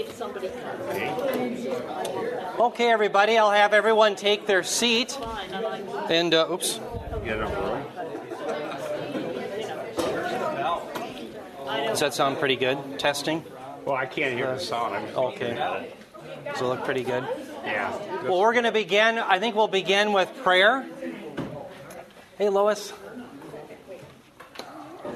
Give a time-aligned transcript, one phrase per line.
[0.00, 1.66] if somebody comes.
[2.58, 5.18] Okay, everybody, I'll have everyone take their seat.
[6.08, 6.80] And, uh, oops.
[11.66, 12.98] Does that sound pretty good?
[12.98, 13.44] Testing?
[13.84, 14.94] Well, I can't hear the sound.
[14.94, 15.54] I'm Okay.
[16.44, 17.26] Does it look pretty good?
[17.64, 17.96] Yeah.
[18.24, 19.18] Well, we're going to begin.
[19.18, 20.86] I think we'll begin with prayer.
[22.38, 22.92] Hey, Lois.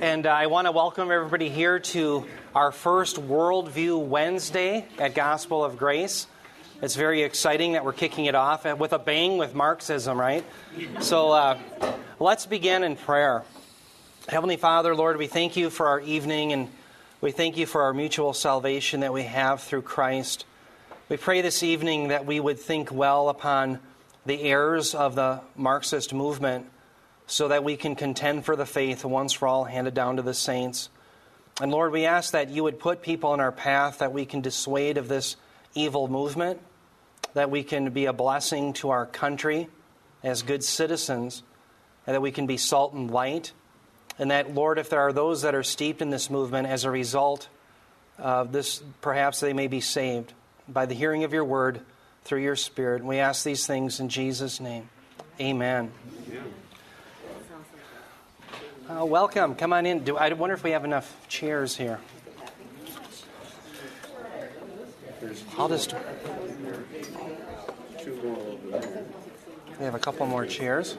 [0.01, 5.65] And uh, I want to welcome everybody here to our first Worldview Wednesday at Gospel
[5.65, 6.29] of Grace.
[6.81, 10.45] It's very exciting that we're kicking it off with a bang with Marxism, right?
[11.01, 11.59] So uh,
[12.21, 13.43] let's begin in prayer.
[14.29, 16.69] Heavenly Father, Lord, we thank you for our evening and
[17.21, 20.45] we thank you for our mutual salvation that we have through Christ.
[21.09, 23.81] We pray this evening that we would think well upon
[24.27, 26.67] the errors of the Marxist movement
[27.27, 30.35] so that we can contend for the faith once for all handed down to the
[30.35, 30.89] saints.
[31.61, 34.41] And Lord, we ask that you would put people in our path that we can
[34.41, 35.37] dissuade of this
[35.75, 36.61] evil movement,
[37.35, 39.69] that we can be a blessing to our country
[40.23, 41.43] as good citizens,
[42.07, 43.53] and that we can be salt and light.
[44.19, 46.91] And that, Lord, if there are those that are steeped in this movement as a
[46.91, 47.49] result
[48.19, 50.33] of this, perhaps they may be saved
[50.69, 51.81] by the hearing of your word
[52.25, 53.05] through your Spirit.
[53.05, 54.89] We ask these things in Jesus' name.
[55.41, 55.93] Amen.
[58.87, 59.55] Uh, welcome.
[59.55, 60.05] Come on in.
[60.05, 62.01] Do, I wonder if we have enough chairs here.
[65.57, 65.95] I'll just.
[69.79, 70.99] We have a couple more chairs.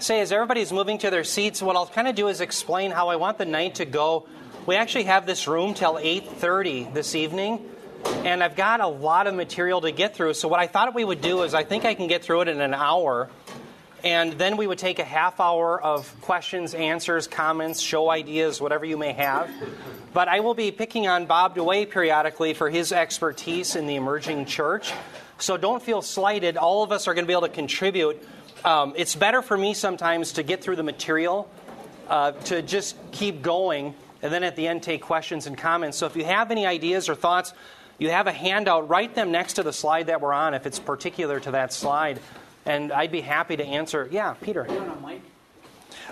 [0.00, 3.08] Say, as everybody's moving to their seats, what I'll kind of do is explain how
[3.08, 4.26] I want the night to go.
[4.66, 7.64] We actually have this room till 8:30 this evening,
[8.22, 10.34] and I've got a lot of material to get through.
[10.34, 12.48] So what I thought we would do is, I think I can get through it
[12.48, 13.30] in an hour,
[14.04, 18.84] and then we would take a half hour of questions, answers, comments, show ideas, whatever
[18.84, 19.50] you may have.
[20.12, 24.44] But I will be picking on Bob DeWaay periodically for his expertise in the emerging
[24.44, 24.92] church.
[25.38, 26.58] So don't feel slighted.
[26.58, 28.22] All of us are going to be able to contribute.
[28.62, 31.50] Um, it's better for me sometimes to get through the material,
[32.08, 35.96] uh, to just keep going, and then at the end take questions and comments.
[35.96, 37.54] So if you have any ideas or thoughts,
[37.98, 40.78] you have a handout, write them next to the slide that we're on if it's
[40.78, 42.20] particular to that slide.
[42.66, 44.08] And I'd be happy to answer.
[44.10, 44.66] Yeah, Peter.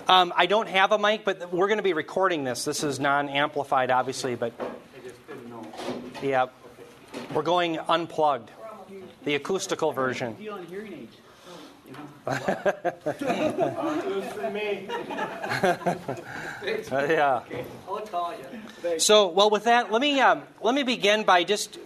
[0.07, 2.65] Um, I don't have a mic, but we're going to be recording this.
[2.65, 4.53] This is non amplified, obviously, but.
[6.21, 6.47] Yeah.
[7.33, 8.49] We're going unplugged,
[9.23, 10.35] the acoustical version.
[17.09, 17.41] yeah.
[18.97, 21.77] So, well, with that, let me um, let me begin by just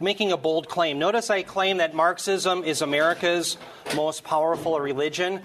[0.00, 0.98] making a bold claim.
[0.98, 3.56] Notice I claim that Marxism is America's
[3.96, 5.40] most powerful religion.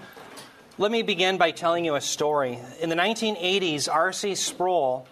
[0.78, 2.58] Let me begin by telling you a story.
[2.80, 4.34] In the 1980s, R.C.
[4.34, 5.06] Sproul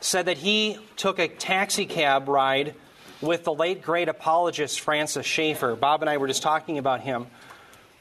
[0.00, 2.74] said that he took a taxi cab ride
[3.20, 5.76] with the late great apologist Francis Schaeffer.
[5.76, 7.26] Bob and I were just talking about him.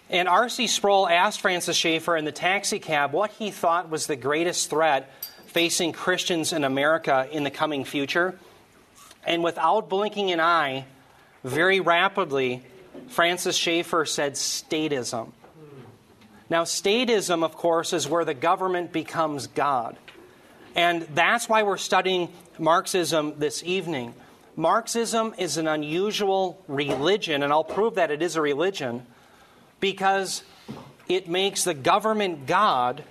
[0.10, 0.68] And R.C.
[0.68, 5.12] Sproul asked Francis Schaeffer in the taxi cab what he thought was the greatest threat
[5.48, 8.38] facing Christians in America in the coming future.
[9.26, 10.86] And without blinking an eye,
[11.44, 12.64] very rapidly,
[13.08, 15.32] Francis Schaeffer said statism.
[16.50, 19.98] Now, statism, of course, is where the government becomes God.
[20.76, 22.30] And that's why we're studying
[22.60, 24.14] Marxism this evening.
[24.56, 29.06] Marxism is an unusual religion, and I'll prove that it is a religion
[29.80, 30.44] because
[31.08, 33.04] it makes the government God,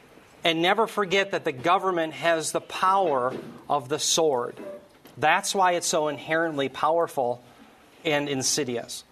[0.44, 3.34] and never forget that the government has the power
[3.68, 4.56] of the sword.
[5.16, 7.42] That's why it's so inherently powerful
[8.04, 9.04] and insidious.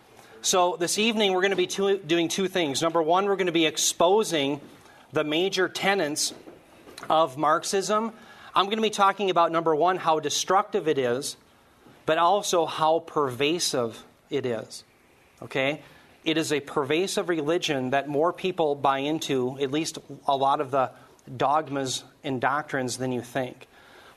[0.42, 2.80] So, this evening we're going to be two, doing two things.
[2.80, 4.60] Number one, we're going to be exposing
[5.12, 6.32] the major tenets
[7.08, 8.12] of Marxism.
[8.54, 11.36] I'm going to be talking about, number one, how destructive it is,
[12.06, 14.84] but also how pervasive it is.
[15.42, 15.82] Okay?
[16.24, 20.70] It is a pervasive religion that more people buy into, at least a lot of
[20.70, 20.90] the
[21.36, 23.66] dogmas and doctrines, than you think.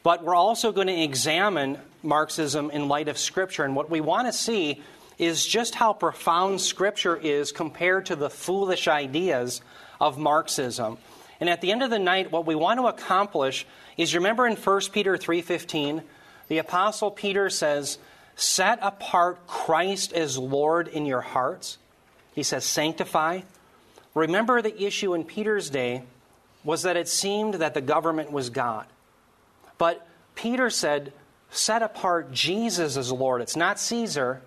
[0.04, 3.64] But we're also going to examine Marxism in light of Scripture.
[3.64, 4.84] And what we want to see
[5.18, 9.62] is just how profound Scripture is compared to the foolish ideas
[10.02, 10.98] of Marxism.
[11.40, 13.66] And at the end of the night, what we want to accomplish
[13.98, 16.04] is you remember in 1 Peter 3:15,
[16.50, 17.98] the apostle Peter says,
[18.36, 21.78] "Set apart Christ as Lord in your hearts."
[22.34, 23.42] He says, "Sanctify."
[24.14, 26.04] Remember the issue in Peter's day
[26.64, 28.86] was that it seemed that the government was God.
[29.84, 31.12] But Peter said,
[31.52, 33.42] "Set apart Jesus as Lord.
[33.42, 34.42] It's not Caesar,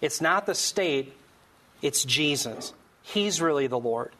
[0.00, 1.16] it's not the state,
[1.82, 2.72] it's Jesus.
[3.02, 4.12] He's really the Lord."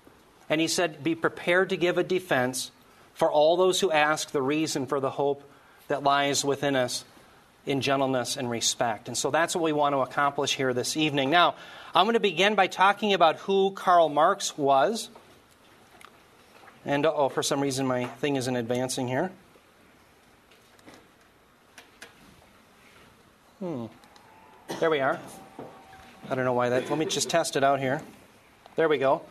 [0.50, 2.72] And he said, Be prepared to give a defense
[3.14, 5.48] for all those who ask the reason for the hope
[5.86, 7.04] that lies within us
[7.64, 9.06] in gentleness and respect.
[9.06, 11.30] And so that's what we want to accomplish here this evening.
[11.30, 11.54] Now,
[11.94, 15.08] I'm going to begin by talking about who Karl Marx was.
[16.84, 19.30] And oh, for some reason my thing isn't advancing here.
[23.58, 23.86] Hmm.
[24.78, 25.18] There we are.
[26.30, 26.88] I don't know why that.
[26.88, 28.00] Let me just test it out here.
[28.76, 29.22] There we go.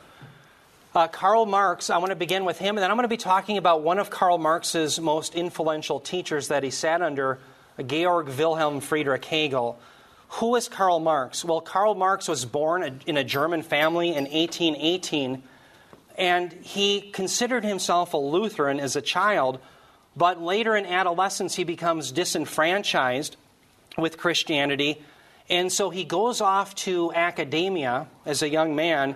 [0.93, 3.15] Uh, Karl Marx, I want to begin with him, and then I'm going to be
[3.15, 7.39] talking about one of Karl Marx's most influential teachers that he sat under,
[7.79, 9.79] Georg Wilhelm Friedrich Hegel.
[10.29, 11.45] Who is Karl Marx?
[11.45, 15.41] Well, Karl Marx was born in a German family in 1818,
[16.17, 19.59] and he considered himself a Lutheran as a child,
[20.17, 23.37] but later in adolescence he becomes disenfranchised
[23.97, 25.01] with Christianity,
[25.49, 29.15] and so he goes off to academia as a young man,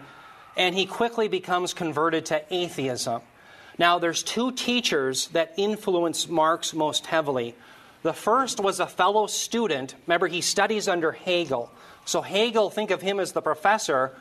[0.58, 3.22] and he quickly becomes converted to atheism.
[3.78, 7.56] Now, there's two teachers that influence Marx most heavily.
[8.04, 9.96] The first was a fellow student.
[10.08, 11.72] Remember, he studies under Hegel.
[12.06, 14.12] So Hegel, think of him as the professor,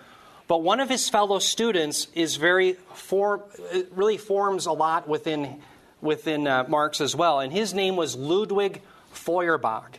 [0.47, 3.43] but one of his fellow students is very form,
[3.93, 5.61] really forms a lot within
[6.01, 8.81] within uh, Marx as well, and his name was Ludwig
[9.13, 9.99] Feuerbach.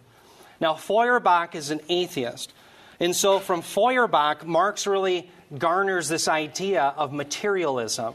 [0.62, 2.54] Now Feuerbach is an atheist,
[3.00, 8.14] and so from Feuerbach, Marx really garners this idea of materialism.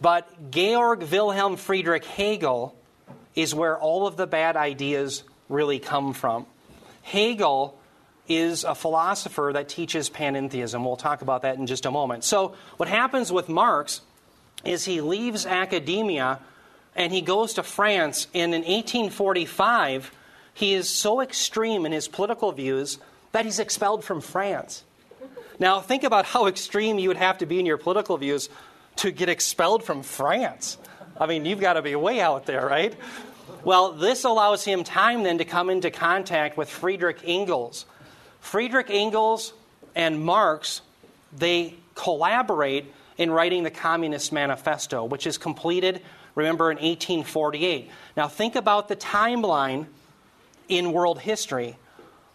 [0.00, 2.74] But Georg Wilhelm Friedrich Hegel
[3.34, 6.46] is where all of the bad ideas really come from.
[7.02, 7.78] Hegel
[8.28, 10.84] is a philosopher that teaches panentheism.
[10.84, 12.22] We'll talk about that in just a moment.
[12.22, 14.02] So, what happens with Marx
[14.64, 16.38] is he leaves academia
[16.94, 20.12] and he goes to France, and in 1845,
[20.54, 22.98] he is so extreme in his political views
[23.32, 24.84] that he's expelled from France.
[25.58, 28.48] Now, think about how extreme you would have to be in your political views
[28.96, 30.78] to get expelled from France.
[31.18, 32.94] I mean, you've got to be way out there, right?
[33.64, 37.86] Well, this allows him time then to come into contact with Friedrich Engels.
[38.40, 39.52] Friedrich Engels
[39.94, 40.80] and Marx,
[41.36, 46.02] they collaborate in writing the Communist Manifesto, which is completed,
[46.34, 47.90] remember, in 1848.
[48.16, 49.86] Now, think about the timeline
[50.68, 51.76] in world history.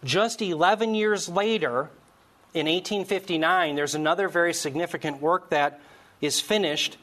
[0.04, 1.90] Just 11 years later,
[2.54, 5.80] in 1859, there's another very significant work that
[6.20, 6.98] is finished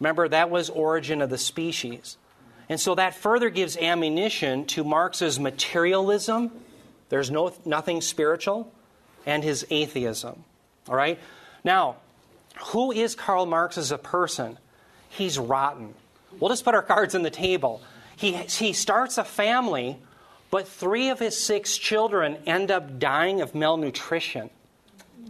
[0.00, 2.16] Remember, that was origin of the species.
[2.68, 6.50] And so that further gives ammunition to Marx's materialism,
[7.10, 8.72] there's no, nothing spiritual,
[9.26, 10.44] and his atheism.
[10.88, 11.18] All right?
[11.62, 11.96] Now,
[12.68, 14.58] who is Karl Marx as a person?
[15.10, 15.94] He's rotten.
[16.38, 17.82] We'll just put our cards on the table.
[18.16, 19.98] He, he starts a family,
[20.50, 24.50] but three of his six children end up dying of malnutrition.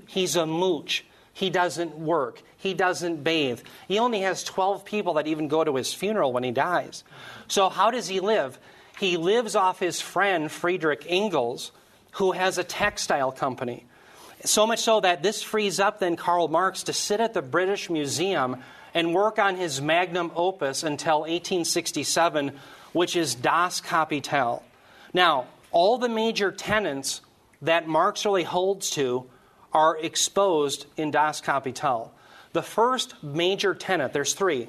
[0.06, 1.04] He's a mooch.
[1.32, 2.42] He doesn't work.
[2.56, 3.60] He doesn't bathe.
[3.88, 7.04] He only has 12 people that even go to his funeral when he dies.
[7.48, 8.58] So, how does he live?
[8.98, 11.72] He lives off his friend Friedrich Engels,
[12.12, 13.86] who has a textile company.
[14.44, 17.88] So much so that this frees up then Karl Marx to sit at the British
[17.88, 18.62] Museum
[18.94, 22.52] and work on his magnum opus until 1867,
[22.92, 24.62] which is Das Kapital.
[25.12, 27.20] Now, all the major tenets
[27.62, 29.26] that Marx really holds to
[29.72, 32.12] are exposed in Das Kapital.
[32.52, 34.68] The first major tenet, there's three.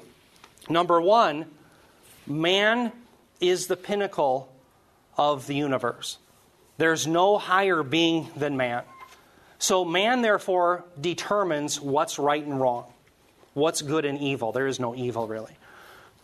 [0.68, 1.46] Number one,
[2.26, 2.92] man
[3.40, 4.52] is the pinnacle
[5.16, 6.18] of the universe.
[6.78, 8.82] There's no higher being than man.
[9.58, 12.86] So, man, therefore, determines what's right and wrong,
[13.54, 14.52] what's good and evil.
[14.52, 15.56] There is no evil, really.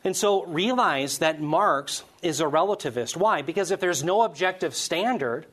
[0.04, 3.16] And so, realize that Marx is a relativist.
[3.16, 3.42] Why?
[3.42, 5.46] Because if there's no objective standard,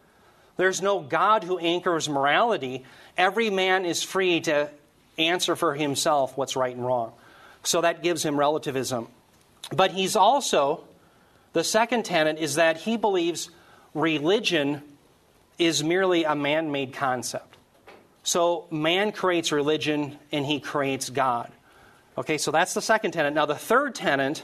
[0.58, 2.86] there's no God who anchors morality,
[3.18, 4.70] every man is free to
[5.18, 7.14] answer for himself what's right and wrong.
[7.64, 9.08] So that gives him relativism.
[9.72, 10.84] But he's also,
[11.54, 13.50] the second tenet is that he believes
[13.94, 14.82] religion
[15.58, 17.58] is merely a man made concept.
[18.24, 21.52] So man creates religion and he creates God.
[22.18, 23.34] Okay, so that's the second tenet.
[23.34, 24.44] Now, the third tenet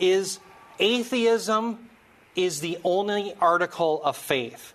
[0.00, 0.40] is
[0.78, 1.88] atheism
[2.34, 4.74] is the only article of faith.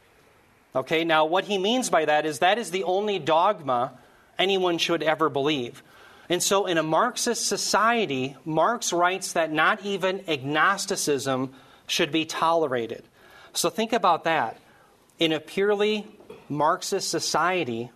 [0.73, 3.91] Okay, now what he means by that is that is the only dogma
[4.39, 5.83] anyone should ever believe.
[6.29, 11.53] And so, in a Marxist society, Marx writes that not even agnosticism
[11.87, 13.03] should be tolerated.
[13.51, 14.57] So, think about that.
[15.19, 16.07] In a purely
[16.47, 17.91] Marxist society,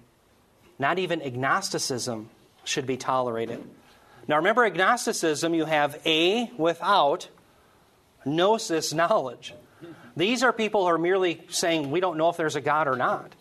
[0.77, 2.29] not even agnosticism
[2.65, 3.63] should be tolerated.
[4.27, 7.29] Now, remember, agnosticism, you have A without
[8.25, 9.53] gnosis knowledge.
[10.17, 12.96] These are people who are merely saying, we don't know if there's a God or
[12.96, 13.34] not.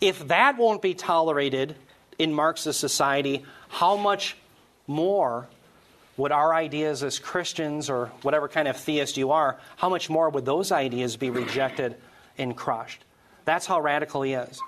[0.00, 1.76] If that won't be tolerated,
[2.20, 4.36] in Marxist society, how much
[4.86, 5.48] more
[6.18, 10.28] would our ideas as Christians or whatever kind of theist you are, how much more
[10.28, 11.96] would those ideas be rejected
[12.36, 13.02] and crushed.
[13.46, 14.60] That's how radical he is.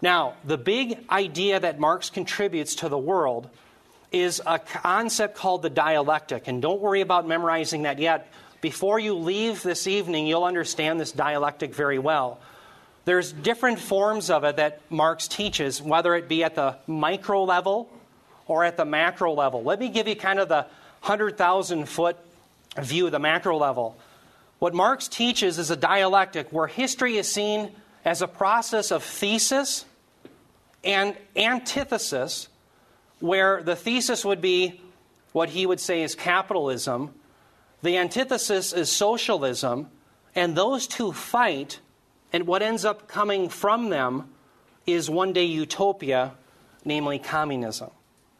[0.00, 3.50] Now, the big idea that Marx contributes to the world
[4.12, 6.48] is a concept called the dialectic.
[6.48, 8.32] And don't worry about memorizing that yet.
[8.60, 12.40] Before you leave this evening, you'll understand this dialectic very well.
[13.04, 17.90] There's different forms of it that Marx teaches, whether it be at the micro level
[18.46, 19.62] or at the macro level.
[19.62, 20.66] Let me give you kind of the
[21.02, 22.16] 100,000 foot
[22.78, 23.96] view, of the macro level.
[24.58, 27.70] What Marx teaches is a dialectic where history is seen
[28.04, 29.84] as a process of thesis
[30.84, 32.48] and antithesis,
[33.20, 34.80] where the thesis would be
[35.32, 37.14] what he would say is capitalism,
[37.82, 39.88] the antithesis is socialism,
[40.34, 41.80] and those two fight,
[42.32, 44.28] and what ends up coming from them
[44.86, 46.32] is one day utopia,
[46.84, 47.90] namely communism.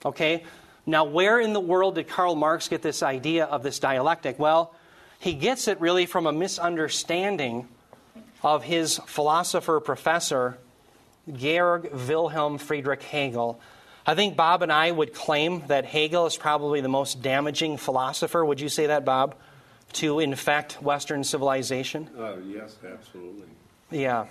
[0.05, 0.45] Okay?
[0.87, 4.39] Now, where in the world did Karl Marx get this idea of this dialectic?
[4.39, 4.75] Well,
[5.19, 7.69] he gets it really from a misunderstanding
[8.43, 10.59] of his philosopher professor,
[11.31, 13.61] Georg Wilhelm Friedrich Hegel.
[14.07, 18.45] I think Bob and I would claim that Hegel is probably the most damaging philosopher.
[18.45, 19.35] Would you say that, Bob,
[19.95, 22.09] to infect Western civilization?
[22.19, 23.47] Uh, yes, absolutely.
[23.91, 24.27] Yeah.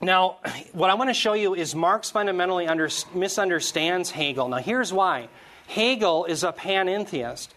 [0.00, 0.36] Now,
[0.72, 4.48] what I want to show you is Marx fundamentally under, misunderstands Hegel.
[4.48, 5.28] Now, here's why
[5.66, 7.48] Hegel is a panentheist.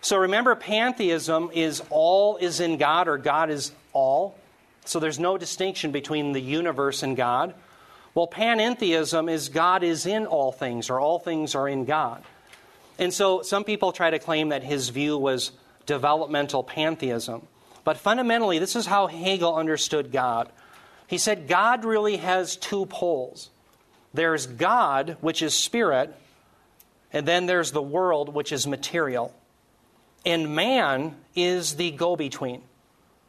[0.00, 4.36] So remember, pantheism is all is in God or God is all.
[4.84, 7.54] So there's no distinction between the universe and God.
[8.14, 12.24] Well, panentheism is God is in all things or all things are in God.
[12.98, 15.52] And so some people try to claim that his view was
[15.86, 17.46] developmental pantheism.
[17.84, 20.50] But fundamentally, this is how Hegel understood God.
[21.06, 23.50] He said God really has two poles
[24.14, 26.14] there's God, which is spirit,
[27.12, 29.34] and then there's the world, which is material.
[30.24, 32.62] And man is the go between,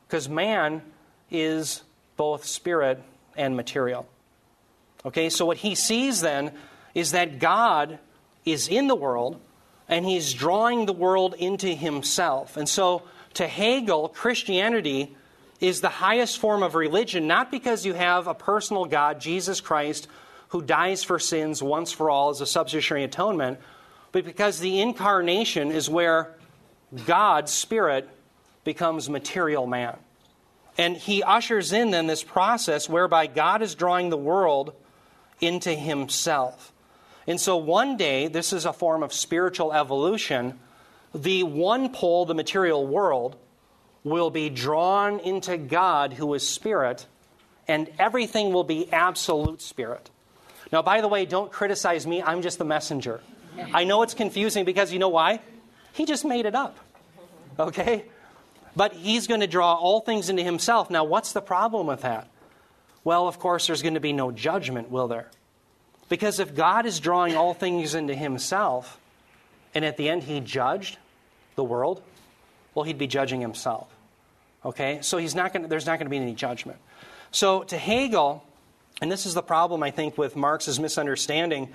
[0.08, 0.82] because man
[1.30, 1.84] is
[2.18, 3.02] both spirit
[3.38, 4.08] and material.
[5.06, 6.51] Okay, so what he sees then
[6.94, 8.00] is that God
[8.46, 9.39] is in the world
[9.88, 12.58] and he's drawing the world into himself.
[12.58, 13.03] And so
[13.36, 15.15] to Hegel, Christianity
[15.60, 20.08] is the highest form of religion, not because you have a personal God, Jesus Christ,
[20.50, 23.60] who dies for sins once for all as a substitutionary atonement,
[24.12, 26.36] but because the incarnation is where
[27.06, 28.10] God's Spirit
[28.63, 29.98] becomes material man.
[30.77, 34.74] And he ushers in then this process whereby God is drawing the world
[35.41, 36.72] into himself.
[37.27, 40.60] And so one day, this is a form of spiritual evolution,
[41.13, 43.36] the one pole, the material world,
[44.03, 47.05] will be drawn into God who is spirit,
[47.67, 50.10] and everything will be absolute spirit.
[50.72, 53.22] Now, by the way, don't criticize me, I'm just the messenger.
[53.74, 55.41] I know it's confusing because you know why?
[55.93, 56.77] He just made it up.
[57.60, 58.05] Okay?
[58.75, 60.89] But he's going to draw all things into himself.
[60.89, 62.27] Now, what's the problem with that?
[63.03, 65.29] Well, of course, there's going to be no judgment, will there?
[66.10, 69.00] Because if God is drawing all things into himself,
[69.74, 70.98] and at the end he judged
[71.56, 72.01] the world,
[72.74, 73.88] well, he'd be judging himself.
[74.65, 75.00] Okay?
[75.01, 76.79] So he's not going to, there's not going to be any judgment.
[77.32, 78.44] So to Hegel,
[79.01, 81.70] and this is the problem, I think, with Marx's misunderstanding,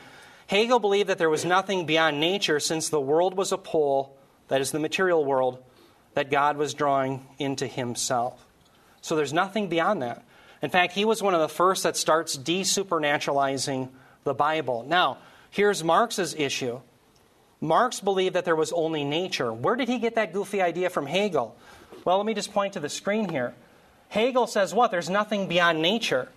[0.46, 4.16] Hegel believed that there was nothing beyond nature since the world was a pole,
[4.48, 5.62] that is, the material world,
[6.14, 8.44] that God was drawing into himself.
[9.00, 10.24] So there's nothing beyond that.
[10.62, 13.88] In fact, he was one of the first that starts desupernaturalizing
[14.24, 14.84] the Bible.
[14.88, 15.18] Now,
[15.50, 16.80] here's Marx's issue.
[17.60, 19.52] Marx believed that there was only nature.
[19.52, 21.56] Where did he get that goofy idea from Hegel?
[22.04, 23.54] Well, let me just point to the screen here.
[24.08, 24.90] Hegel says what?
[24.90, 26.28] There's nothing beyond nature.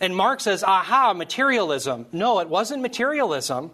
[0.00, 2.06] And Marx says, aha, materialism.
[2.12, 3.70] No, it wasn't materialism,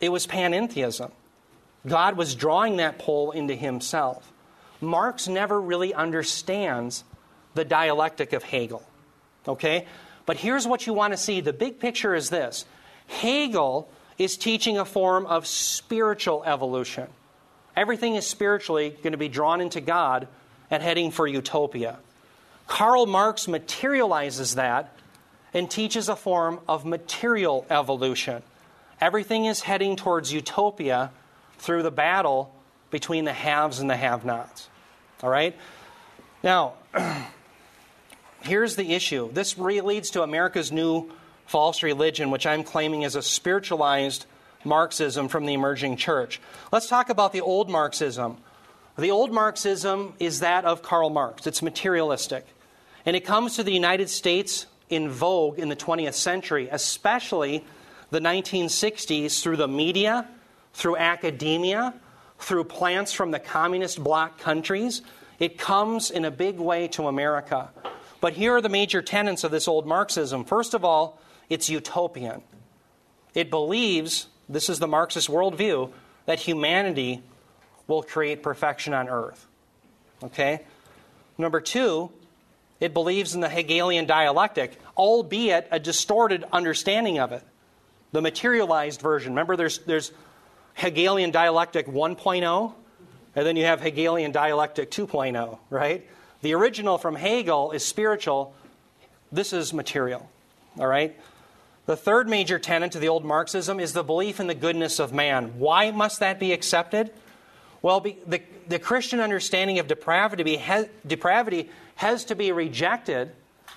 [0.00, 1.12] it was panentheism.
[1.86, 4.32] God was drawing that pole into himself.
[4.80, 7.04] Marx never really understands
[7.54, 8.82] the dialectic of Hegel.
[9.46, 9.86] Okay?
[10.26, 12.64] But here's what you want to see the big picture is this
[13.06, 13.88] Hegel
[14.18, 17.08] is teaching a form of spiritual evolution.
[17.76, 20.26] Everything is spiritually going to be drawn into God
[20.70, 21.98] and heading for utopia.
[22.66, 24.92] Karl Marx materializes that
[25.54, 28.42] and teaches a form of material evolution.
[29.00, 31.10] Everything is heading towards utopia
[31.58, 32.54] through the battle
[32.90, 34.68] between the haves and the have nots.
[35.22, 35.56] All right?
[36.42, 36.74] Now,
[38.48, 39.30] here's the issue.
[39.32, 41.10] This leads to America's new
[41.46, 44.26] false religion, which I'm claiming is a spiritualized
[44.64, 46.40] Marxism from the emerging church.
[46.72, 48.38] Let's talk about the old Marxism.
[48.98, 52.44] The old Marxism is that of Karl Marx, it's materialistic.
[53.06, 57.64] And it comes to the United States in vogue in the 20th century, especially
[58.10, 60.28] the 1960s, through the media,
[60.72, 61.94] through academia,
[62.38, 65.02] through plants from the communist bloc countries.
[65.38, 67.70] It comes in a big way to America.
[68.20, 70.44] But here are the major tenets of this old Marxism.
[70.44, 72.42] First of all, it's utopian.
[73.34, 75.92] It believes, this is the Marxist worldview,
[76.26, 77.22] that humanity
[77.86, 79.46] will create perfection on earth.
[80.22, 80.60] Okay?
[81.38, 82.10] Number two,
[82.80, 87.42] it believes in the Hegelian dialectic, albeit a distorted understanding of it.
[88.12, 89.32] The materialized version.
[89.32, 90.12] Remember, there's, there's
[90.74, 92.74] Hegelian dialectic 1.0,
[93.36, 96.08] and then you have Hegelian dialectic 2.0, right?
[96.42, 98.54] The original from Hegel is spiritual.
[99.32, 100.28] This is material,
[100.78, 101.18] all right?
[101.86, 105.12] The third major tenet of the old Marxism is the belief in the goodness of
[105.12, 105.58] man.
[105.58, 107.10] Why must that be accepted?
[107.80, 113.30] Well, the, the Christian understanding of depravity has, depravity has to be rejected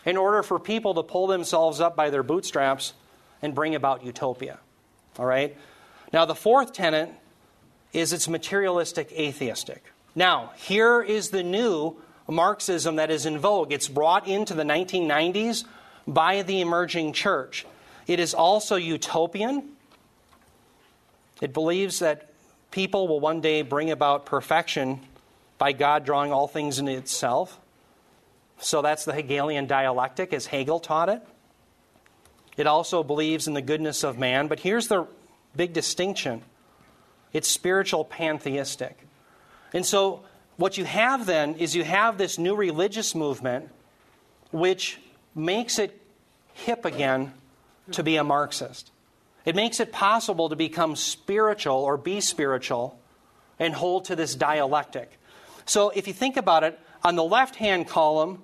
[0.05, 2.93] in order for people to pull themselves up by their bootstraps
[3.41, 4.59] and bring about utopia.
[5.17, 5.55] All right?
[6.13, 7.11] Now, the fourth tenet
[7.93, 9.83] is it's materialistic atheistic.
[10.15, 11.95] Now, here is the new
[12.27, 13.71] Marxism that is in vogue.
[13.71, 15.65] It's brought into the 1990s
[16.07, 17.65] by the emerging church.
[18.07, 19.69] It is also utopian.
[21.41, 22.31] It believes that
[22.71, 25.01] people will one day bring about perfection
[25.57, 27.59] by God drawing all things into itself.
[28.59, 31.21] So that's the Hegelian dialectic, as Hegel taught it.
[32.57, 35.07] It also believes in the goodness of man, but here's the
[35.55, 36.43] big distinction
[37.33, 38.97] it's spiritual pantheistic.
[39.73, 40.23] And so,
[40.61, 43.67] what you have then is you have this new religious movement
[44.51, 44.99] which
[45.33, 45.99] makes it
[46.53, 47.33] hip again
[47.91, 48.91] to be a Marxist.
[49.43, 52.99] It makes it possible to become spiritual or be spiritual
[53.57, 55.17] and hold to this dialectic.
[55.65, 58.39] So if you think about it, on the left hand column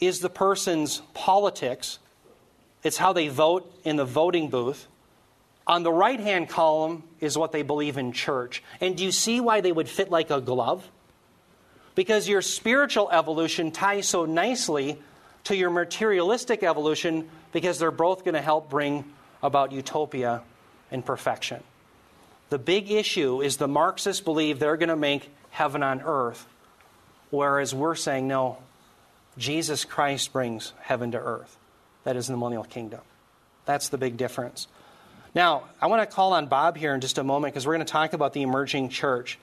[0.00, 2.00] is the person's politics,
[2.82, 4.88] it's how they vote in the voting booth.
[5.68, 8.60] On the right hand column is what they believe in church.
[8.80, 10.90] And do you see why they would fit like a glove?
[11.94, 14.98] Because your spiritual evolution ties so nicely
[15.44, 19.04] to your materialistic evolution because they're both going to help bring
[19.42, 20.42] about utopia
[20.90, 21.62] and perfection.
[22.50, 26.46] The big issue is the Marxists believe they're going to make heaven on earth,
[27.30, 28.58] whereas we're saying, no,
[29.38, 31.56] Jesus Christ brings heaven to earth.
[32.04, 33.00] That is the millennial kingdom.
[33.66, 34.68] That's the big difference.
[35.34, 37.86] Now, I want to call on Bob here in just a moment because we're going
[37.86, 39.38] to talk about the emerging church.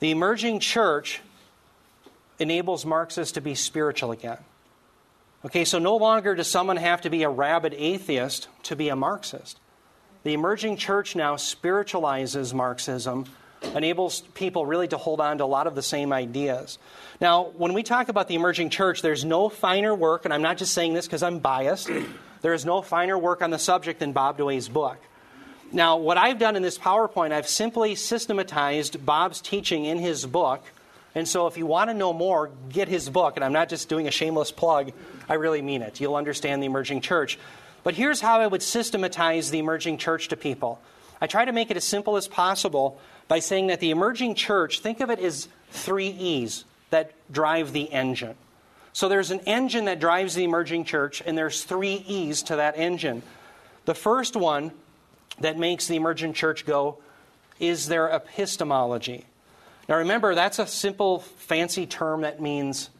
[0.00, 1.20] The emerging church
[2.38, 4.38] enables Marxists to be spiritual again.
[5.44, 8.96] Okay, so no longer does someone have to be a rabid atheist to be a
[8.96, 9.60] Marxist.
[10.24, 13.26] The emerging church now spiritualizes Marxism,
[13.74, 16.78] enables people really to hold on to a lot of the same ideas.
[17.20, 20.58] Now, when we talk about the emerging church, there's no finer work, and I'm not
[20.58, 21.90] just saying this because I'm biased,
[22.40, 24.98] there is no finer work on the subject than Bob DeWaay's book.
[25.70, 30.62] Now, what I've done in this PowerPoint, I've simply systematized Bob's teaching in his book
[31.18, 33.36] and so, if you want to know more, get his book.
[33.36, 34.92] And I'm not just doing a shameless plug,
[35.28, 36.00] I really mean it.
[36.00, 37.38] You'll understand the emerging church.
[37.82, 40.80] But here's how I would systematize the emerging church to people
[41.20, 44.78] I try to make it as simple as possible by saying that the emerging church,
[44.78, 48.36] think of it as three E's that drive the engine.
[48.92, 52.78] So there's an engine that drives the emerging church, and there's three E's to that
[52.78, 53.22] engine.
[53.86, 54.70] The first one
[55.40, 56.98] that makes the emerging church go
[57.58, 59.24] is their epistemology.
[59.88, 62.90] Now remember, that's a simple, fancy term that means,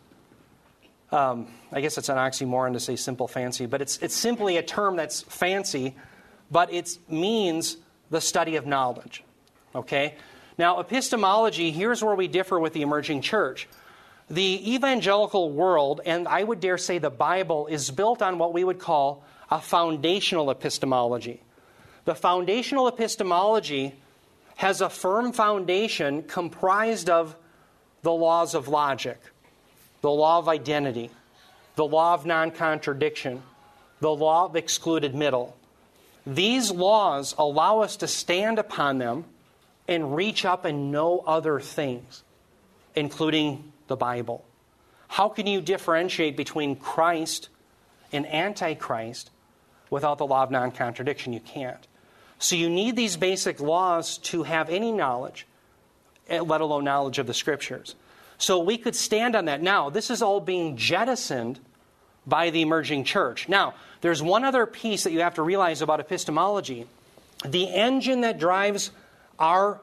[1.13, 4.63] um, I guess it's an oxymoron to say simple, fancy, but it's, it's simply a
[4.63, 5.95] term that's fancy,
[6.51, 7.77] but it means
[8.11, 9.23] the study of knowledge.
[9.75, 10.15] Okay?
[10.57, 13.69] Now, epistemology, here's where we differ with the emerging church.
[14.31, 18.65] The evangelical world, and I would dare say the Bible, is built on what we
[18.65, 21.43] would call a foundational epistemology.
[22.07, 23.95] The foundational epistemology
[24.59, 27.37] has a firm foundation comprised of
[28.03, 29.21] the laws of logic,
[30.01, 31.11] the law of identity,
[31.77, 33.41] the law of non contradiction,
[34.01, 35.57] the law of excluded middle.
[36.27, 39.27] These laws allow us to stand upon them
[39.87, 42.25] and reach up and know other things,
[42.97, 44.45] including the Bible.
[45.07, 47.49] How can you differentiate between Christ
[48.13, 49.31] and Antichrist
[49.89, 51.33] without the law of non contradiction?
[51.33, 51.87] You can't.
[52.39, 55.47] So you need these basic laws to have any knowledge,
[56.29, 57.95] eh, let alone knowledge of the scriptures.
[58.39, 59.61] So we could stand on that.
[59.61, 61.59] Now, this is all being jettisoned
[62.27, 63.49] by the emerging church.
[63.49, 66.87] Now, there's one other piece that you have to realize about epistemology.
[67.45, 68.93] The engine that drives
[69.39, 69.81] our,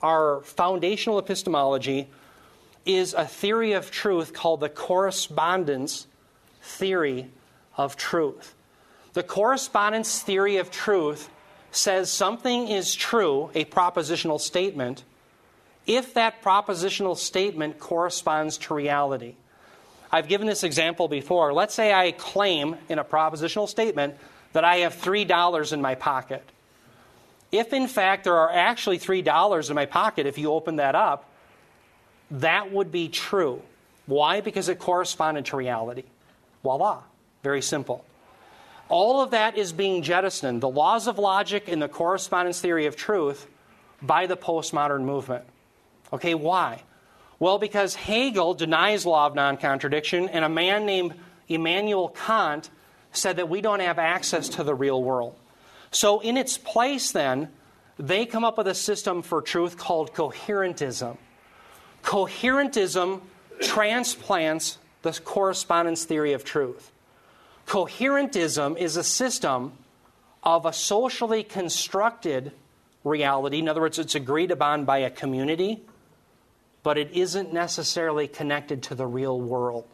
[0.00, 2.08] our foundational epistemology
[2.84, 6.06] is a theory of truth called the correspondence
[6.60, 7.28] theory
[7.76, 8.54] of truth.
[9.14, 11.28] The correspondence theory of truth
[11.72, 15.02] says something is true, a propositional statement,
[15.86, 19.34] if that propositional statement corresponds to reality.
[20.12, 21.52] I've given this example before.
[21.52, 24.14] Let's say I claim in a propositional statement
[24.52, 26.44] that I have $3 in my pocket.
[27.50, 31.28] If in fact there are actually $3 in my pocket, if you open that up,
[32.30, 33.62] that would be true.
[34.06, 34.40] Why?
[34.40, 36.04] Because it corresponded to reality.
[36.62, 37.02] Voila.
[37.42, 38.04] Very simple.
[38.92, 42.94] All of that is being jettisoned, the laws of logic and the correspondence theory of
[42.94, 43.46] truth,
[44.02, 45.46] by the postmodern movement.
[46.12, 46.82] Okay, why?
[47.38, 51.14] Well, because Hegel denies law of non contradiction, and a man named
[51.48, 52.68] Immanuel Kant
[53.12, 55.36] said that we don't have access to the real world.
[55.90, 57.48] So, in its place, then,
[57.98, 61.16] they come up with a system for truth called coherentism.
[62.02, 63.22] Coherentism
[63.58, 66.91] transplants the correspondence theory of truth.
[67.66, 69.72] Coherentism is a system
[70.42, 72.52] of a socially constructed
[73.04, 73.58] reality.
[73.58, 75.82] In other words, it's agreed upon by a community,
[76.82, 79.86] but it isn't necessarily connected to the real world.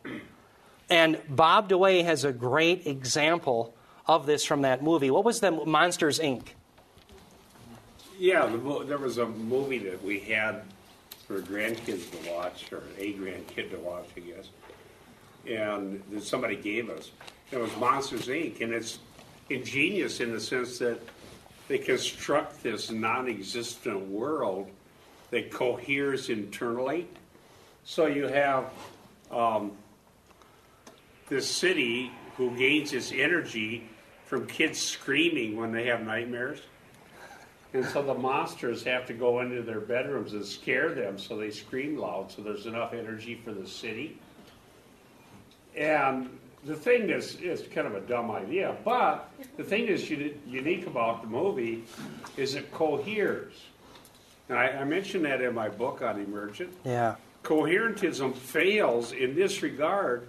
[0.91, 3.75] And Bob DeWaay has a great example
[4.07, 5.11] of this from that movie.
[5.11, 6.49] What was the Monsters Inc.?
[8.19, 10.63] Yeah, the, there was a movie that we had
[11.27, 14.49] for grandkids to watch, or a grandkid to watch, I guess.
[15.47, 17.11] And that somebody gave us.
[17.51, 18.99] It was Monsters Inc., and it's
[19.49, 21.01] ingenious in the sense that
[21.67, 24.71] they construct this non existent world
[25.31, 27.09] that coheres internally.
[27.85, 28.71] So you have
[29.31, 29.73] um,
[31.29, 33.89] this city who gains its energy
[34.27, 36.61] from kids screaming when they have nightmares.
[37.75, 41.51] And so the monsters have to go into their bedrooms and scare them so they
[41.51, 44.19] scream loud so there's enough energy for the city.
[45.77, 46.31] And
[46.69, 51.23] the thing is, is kind of a dumb idea, but the thing that's unique about
[51.23, 51.85] the movie
[52.37, 53.55] is it coheres.
[54.49, 56.73] And I, I mentioned that in my book on emergent.
[56.85, 57.17] Yeah.
[57.43, 60.29] Coherentism fails in this regard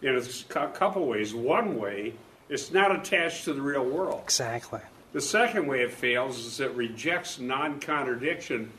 [0.00, 1.34] in a couple ways.
[1.34, 2.14] One way,
[2.48, 4.22] it's not attached to the real world.
[4.24, 4.80] Exactly.
[5.12, 8.70] The second way it fails is it rejects non contradiction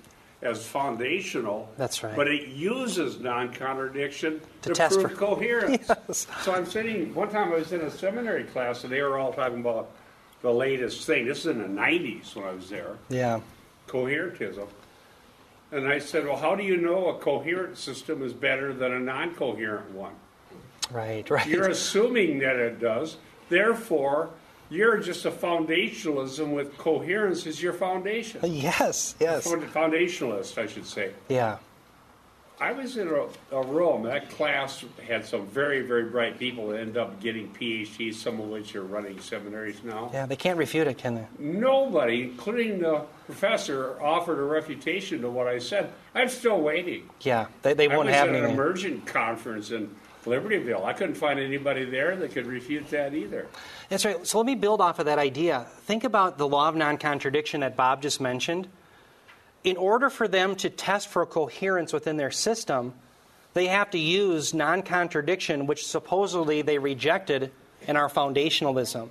[0.42, 1.70] as foundational.
[1.78, 2.16] That's right.
[2.16, 5.18] But it uses non contradiction to, to prove for...
[5.18, 5.90] coherence.
[6.08, 6.28] Yes.
[6.42, 9.34] So I'm sitting, one time I was in a seminary class and they were all
[9.34, 9.92] talking about
[10.42, 11.26] the latest thing.
[11.26, 12.98] This is in the 90s when I was there.
[13.10, 13.42] Yeah.
[13.88, 14.68] Coherentism.
[15.72, 19.00] And I said, Well, how do you know a coherent system is better than a
[19.00, 20.14] non coherent one?
[20.92, 21.48] Right, right.
[21.48, 23.18] You're assuming that it does.
[23.50, 24.30] Therefore,
[24.70, 28.42] you're just a foundationalism with coherence is your foundation.
[28.60, 29.48] Yes, yes.
[29.48, 31.12] Foundationalist, I should say.
[31.28, 31.58] Yeah.
[32.62, 34.04] I was in a, a room.
[34.04, 38.50] That class had some very, very bright people that end up getting PhDs, some of
[38.50, 40.10] which are running seminaries now.
[40.12, 41.26] Yeah, they can't refute it, can they?
[41.40, 45.90] Nobody, including the professor, offered a refutation to what I said.
[46.14, 47.10] I'm still waiting.
[47.22, 48.44] Yeah, they, they won't have anything.
[48.44, 50.84] I was at an emergent conference in Libertyville.
[50.84, 53.48] I couldn't find anybody there that could refute that either.
[53.90, 54.26] That's right.
[54.26, 55.66] So let me build off of that idea.
[55.82, 58.68] Think about the law of non contradiction that Bob just mentioned.
[59.64, 62.94] In order for them to test for coherence within their system,
[63.54, 67.52] they have to use non contradiction, which supposedly they rejected
[67.88, 69.10] in our foundationalism.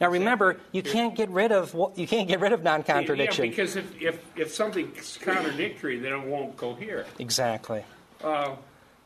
[0.00, 3.46] Now remember, you can't get rid of you can't get rid of non-contradiction.
[3.46, 7.06] Yeah, because if, if, if something's contradictory, then it won't cohere.
[7.18, 7.82] Exactly.
[8.22, 8.56] Uh,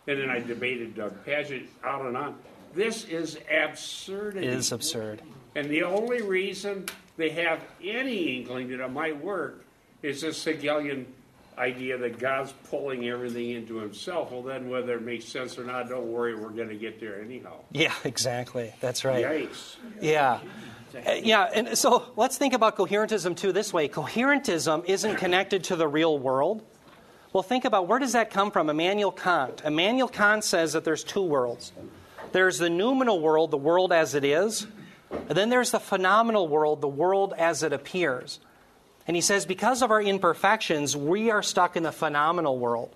[0.07, 2.37] and then I debated Doug Pagitt out and on.
[2.75, 4.47] This is absurdity.
[4.47, 5.23] It is absurd.
[5.55, 6.87] And the only reason
[7.17, 9.65] they have any inkling that it might work
[10.03, 11.07] is this Hegelian
[11.59, 14.33] idea that God's pulling everything into himself.
[14.33, 17.21] Well, then whether it makes sense or not, don't worry, we're going to get there
[17.21, 17.57] anyhow.
[17.73, 18.73] Yeah, exactly.
[18.81, 19.25] That's right.
[19.25, 19.77] Yikes.
[20.01, 20.41] Yeah.
[20.95, 23.89] Uh, yeah, and so let's think about coherentism too this way.
[23.89, 26.65] Coherentism isn't connected to the real world.
[27.33, 28.69] Well, think about where does that come from?
[28.69, 29.63] Immanuel Kant.
[29.65, 31.73] Immanuel Kant says that there's two worlds.
[32.33, 34.67] There's the noumenal world, the world as it is,
[35.11, 38.41] and then there's the phenomenal world, the world as it appears.
[39.07, 42.95] And he says because of our imperfections, we are stuck in the phenomenal world.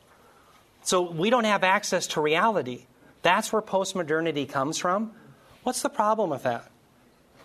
[0.82, 2.86] So we don't have access to reality.
[3.22, 5.12] That's where postmodernity comes from.
[5.62, 6.70] What's the problem with that?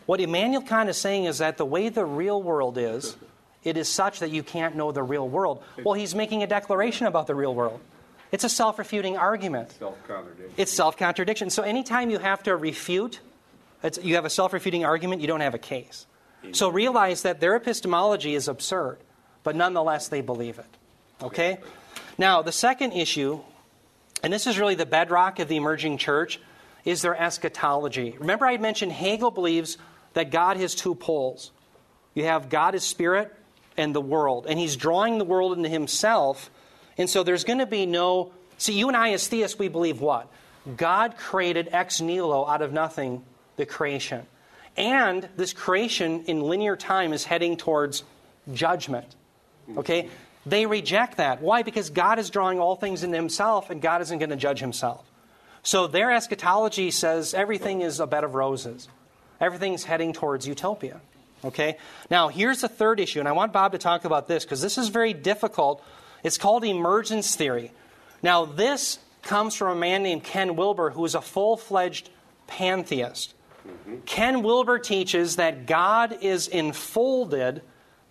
[0.06, 3.16] What Immanuel Kant is saying is that the way the real world is,
[3.64, 5.64] it is such that you can't know the real world.
[5.84, 7.80] Well, he's making a declaration about the real world.
[8.32, 9.72] It's a self refuting argument.
[9.72, 10.54] Self contradiction.
[10.58, 11.50] It's self contradiction.
[11.50, 13.20] So anytime you have to refute,
[14.02, 16.06] you have a self refuting argument, you don't have a case.
[16.54, 18.98] So realize that their epistemology is absurd,
[19.44, 20.66] but nonetheless they believe it.
[21.22, 21.58] Okay?
[22.18, 23.42] Now, the second issue,
[24.24, 26.40] and this is really the bedrock of the emerging church,
[26.86, 28.16] is their eschatology.
[28.20, 29.78] Remember, I mentioned Hegel believes
[30.14, 31.52] that God has two poles.
[32.14, 33.34] You have God as spirit
[33.80, 36.52] and the world, and he's drawing the world into himself
[37.00, 38.34] and so there's going to be no.
[38.58, 40.30] See, you and I, as theists, we believe what?
[40.76, 43.24] God created ex nihilo out of nothing
[43.56, 44.28] the creation.
[44.76, 48.04] And this creation in linear time is heading towards
[48.54, 49.08] judgment.
[49.78, 50.10] Okay?
[50.46, 51.42] They reject that.
[51.42, 51.64] Why?
[51.64, 55.06] Because God is drawing all things into himself and God isn't going to judge himself.
[55.64, 58.90] So their eschatology says everything is a bed of roses.
[59.40, 61.00] Everything's heading towards utopia.
[61.44, 61.78] Okay?
[62.10, 64.78] Now, here's the third issue, and I want Bob to talk about this because this
[64.78, 65.84] is very difficult.
[66.24, 67.72] It's called emergence theory.
[68.22, 72.10] Now, this comes from a man named Ken Wilber, who is a full fledged
[72.48, 73.34] pantheist.
[73.68, 74.00] Mm-hmm.
[74.06, 77.62] Ken Wilber teaches that God is enfolded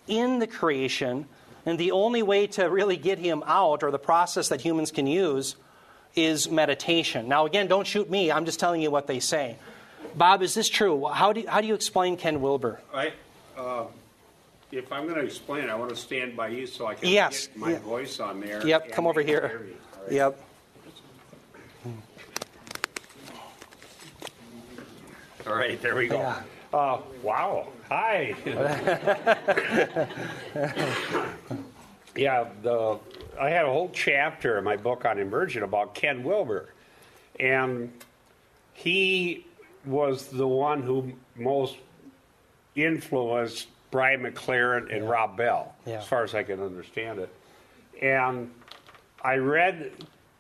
[0.06, 1.26] in the creation,
[1.66, 5.06] and the only way to really get him out, or the process that humans can
[5.06, 5.56] use,
[6.14, 7.28] is meditation.
[7.28, 8.32] Now, again, don't shoot me.
[8.32, 9.56] I'm just telling you what they say.
[10.14, 11.06] Bob, is this true?
[11.06, 12.80] How do you, how do you explain Ken Wilber?
[12.92, 13.12] I,
[13.56, 13.84] uh,
[14.72, 17.46] if I'm going to explain, I want to stand by you so I can yes.
[17.46, 17.78] get my yeah.
[17.78, 18.66] voice on there.
[18.66, 19.76] Yep, come over here.
[20.04, 20.12] Right?
[20.12, 20.44] Yep.
[25.46, 26.18] All right, there we go.
[26.18, 26.42] Yeah.
[26.74, 27.68] Uh, wow.
[27.88, 28.34] Hi.
[32.14, 32.98] yeah, the,
[33.40, 36.68] I had a whole chapter in my book on Emergent about Ken Wilber.
[37.40, 37.90] And
[38.74, 39.46] he
[39.88, 41.76] was the one who most
[42.76, 45.10] influenced Brian McLaren and yeah.
[45.10, 45.98] Rob Bell, yeah.
[45.98, 47.34] as far as I can understand it.
[48.02, 48.50] And
[49.22, 49.92] I read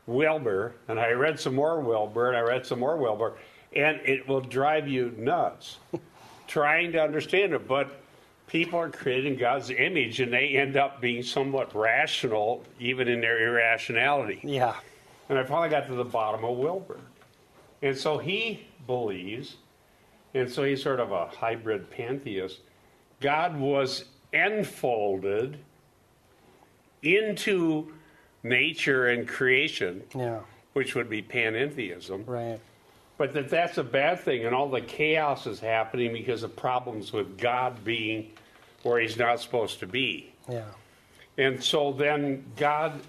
[0.06, 3.34] Wilber, and I read some more Wilber, and I read some more Wilber,
[3.74, 5.78] and it will drive you nuts
[6.46, 7.66] trying to understand it.
[7.66, 8.00] But
[8.46, 13.48] people are creating God's image, and they end up being somewhat rational, even in their
[13.48, 14.40] irrationality.
[14.42, 14.74] Yeah.
[15.28, 17.00] And I finally got to the bottom of Wilber.
[17.82, 19.58] And so he believes,
[20.34, 22.58] and so he's sort of a hybrid pantheist,
[23.20, 25.58] God was enfolded
[27.02, 27.92] into
[28.42, 30.40] nature and creation, yeah.
[30.72, 32.26] which would be panentheism.
[32.26, 32.58] Right.
[33.16, 37.12] But that that's a bad thing, and all the chaos is happening because of problems
[37.12, 38.30] with God being
[38.84, 40.32] where He's not supposed to be.
[40.48, 40.64] Yeah.
[41.36, 43.00] And so then God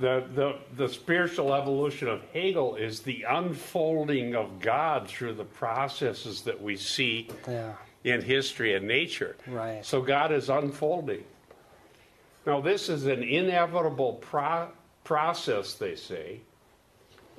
[0.00, 6.42] the, the, the spiritual evolution of Hegel is the unfolding of God through the processes
[6.42, 7.74] that we see yeah.
[8.04, 9.36] in history and nature.
[9.46, 9.84] Right.
[9.84, 11.24] So God is unfolding.
[12.46, 14.68] Now, this is an inevitable pro-
[15.04, 16.40] process, they say,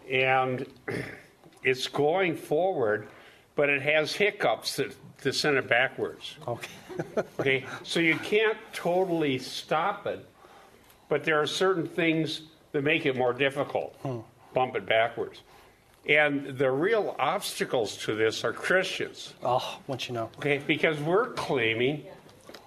[0.10, 0.66] and
[1.64, 3.08] it's going forward,
[3.56, 6.38] but it has hiccups that, that send it backwards.
[6.48, 6.70] Okay.
[7.40, 7.66] okay.
[7.84, 10.26] So you can't totally stop it
[11.10, 14.20] but there are certain things that make it more difficult, hmm.
[14.54, 15.42] bump it backwards.
[16.08, 19.34] And the real obstacles to this are Christians.
[19.44, 20.30] Oh, what you know.
[20.38, 22.06] Okay, because we're claiming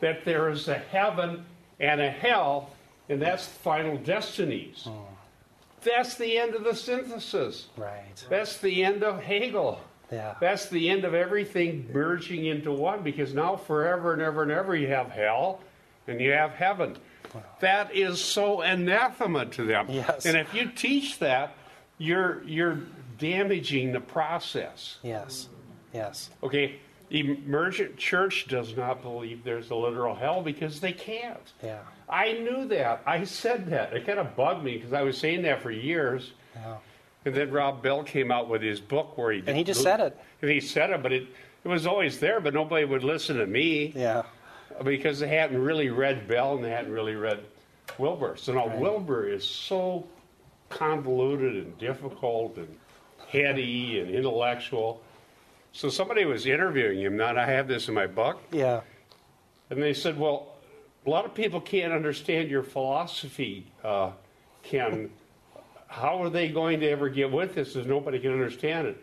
[0.01, 1.45] that there is a heaven
[1.81, 2.71] and a hell,
[3.09, 4.85] and that's final destinies.
[4.85, 5.13] Hmm.
[5.83, 7.69] That's the end of the synthesis.
[7.77, 8.25] Right.
[8.29, 9.81] That's the end of Hegel.
[10.13, 10.35] Yeah.
[10.41, 14.77] That's the end of everything merging into one because now forever and ever and ever
[14.77, 15.61] you have hell
[16.07, 16.97] and you have heaven.
[17.61, 19.87] That is so anathema to them.
[19.89, 20.27] Yes.
[20.27, 21.55] And if you teach that,
[21.99, 22.81] you're you're
[23.19, 24.99] damaging the process.
[25.03, 25.49] Yes.
[25.93, 26.31] Yes.
[26.43, 26.77] Okay.
[27.09, 31.53] The emergent church does not believe there's a literal hell because they can't.
[31.63, 31.81] Yeah.
[32.09, 33.03] I knew that.
[33.05, 33.93] I said that.
[33.93, 36.33] It kind of bugged me because I was saying that for years.
[36.55, 36.77] Yeah.
[37.25, 40.01] And then Rob Bell came out with his book where he and he just said
[40.01, 40.19] it.
[40.41, 41.27] And he said it, but it
[41.65, 43.93] it was always there, but nobody would listen to me.
[43.95, 44.23] Yeah
[44.85, 47.45] because they hadn't really read Bell and they hadn't really read
[47.99, 48.37] Wilber.
[48.37, 48.79] So now right.
[48.79, 50.07] Wilber is so
[50.69, 52.77] convoluted and difficult and
[53.29, 55.03] heady and intellectual.
[55.73, 57.17] So somebody was interviewing him.
[57.17, 58.43] Now I have this in my book.
[58.51, 58.83] Yeah.
[59.71, 60.55] And they said, "Well,
[61.07, 64.13] a lot of people can't understand your philosophy, uh,
[64.63, 65.11] Ken.
[65.87, 69.03] How are they going to ever get with this if nobody can understand it?"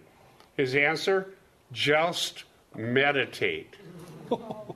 [0.57, 1.33] His answer:
[1.71, 2.43] Just
[2.75, 3.75] meditate.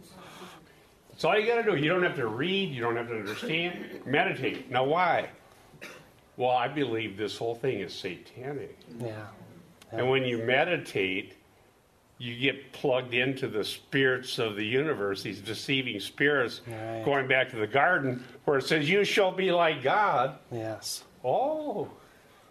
[1.23, 1.77] That's all you got to do.
[1.81, 4.01] You don't have to read, you don't have to understand.
[4.05, 4.69] Meditate.
[4.69, 5.29] Now, why?
[6.35, 8.77] Well, I believe this whole thing is satanic.
[8.99, 9.07] Yeah.
[9.07, 9.99] yeah.
[9.99, 11.37] And when you meditate,
[12.17, 17.03] you get plugged into the spirits of the universe, these deceiving spirits, right.
[17.05, 20.39] going back to the garden where it says, You shall be like God.
[20.51, 21.05] Yes.
[21.23, 21.89] Oh.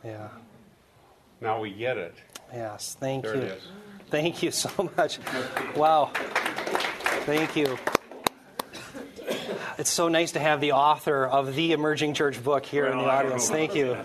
[0.03, 0.29] Yeah.
[1.43, 2.15] Now we get it.
[2.51, 2.97] Yes.
[2.99, 3.53] Thank there you.
[4.09, 5.19] Thank you so much.
[5.77, 6.11] Wow.
[7.27, 7.77] Thank you.
[9.83, 12.99] It's so nice to have the author of the Emerging Church book here well, in
[12.99, 13.51] the audience.
[13.51, 13.97] Thank you.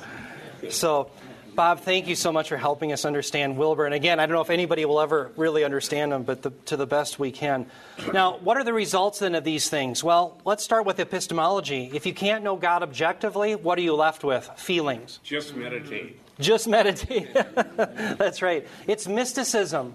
[0.71, 1.11] So,
[1.53, 3.85] Bob, thank you so much for helping us understand Wilber.
[3.85, 6.77] And again, I don't know if anybody will ever really understand him, but the, to
[6.77, 7.67] the best we can.
[8.11, 10.03] Now, what are the results then of these things?
[10.03, 11.91] Well, let's start with epistemology.
[11.93, 14.49] If you can't know God objectively, what are you left with?
[14.57, 15.19] Feelings.
[15.21, 16.19] Just meditate.
[16.39, 17.31] Just meditate.
[17.75, 18.67] That's right.
[18.87, 19.93] It's mysticism.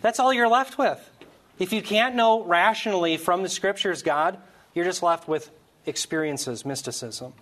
[0.00, 0.98] That's all you're left with.
[1.60, 4.36] If you can't know rationally from the scriptures God,
[4.74, 5.50] you're just left with
[5.86, 7.32] experiences, mysticism.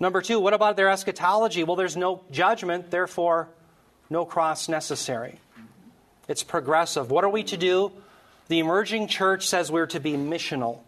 [0.00, 1.64] Number two, what about their eschatology?
[1.64, 3.48] Well, there's no judgment, therefore,
[4.10, 5.38] no cross necessary.
[6.28, 7.10] It's progressive.
[7.10, 7.92] What are we to do?
[8.48, 10.80] The emerging church says we're to be missional.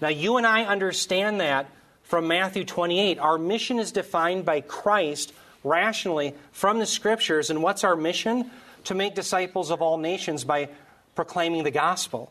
[0.00, 1.70] Now, you and I understand that
[2.02, 3.18] from Matthew 28.
[3.18, 5.32] Our mission is defined by Christ
[5.64, 7.50] rationally from the scriptures.
[7.50, 8.50] And what's our mission?
[8.84, 10.68] To make disciples of all nations by
[11.14, 12.30] proclaiming the gospel.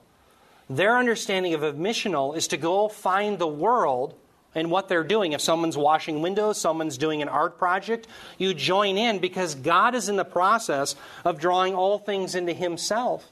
[0.72, 4.14] Their understanding of a missional is to go find the world
[4.56, 5.34] and what they're doing.
[5.34, 8.08] If someone's washing windows, someone's doing an art project,
[8.38, 13.30] you join in because God is in the process of drawing all things into Himself.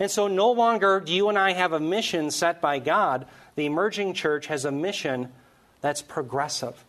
[0.00, 3.26] And so no longer do you and I have a mission set by God.
[3.54, 5.28] The emerging church has a mission
[5.82, 6.84] that's progressive.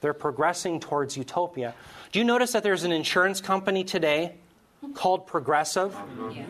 [0.00, 1.74] They're progressing towards utopia.
[2.12, 4.36] Do you notice that there's an insurance company today
[4.94, 5.94] called Progressive?
[6.32, 6.44] Yeah.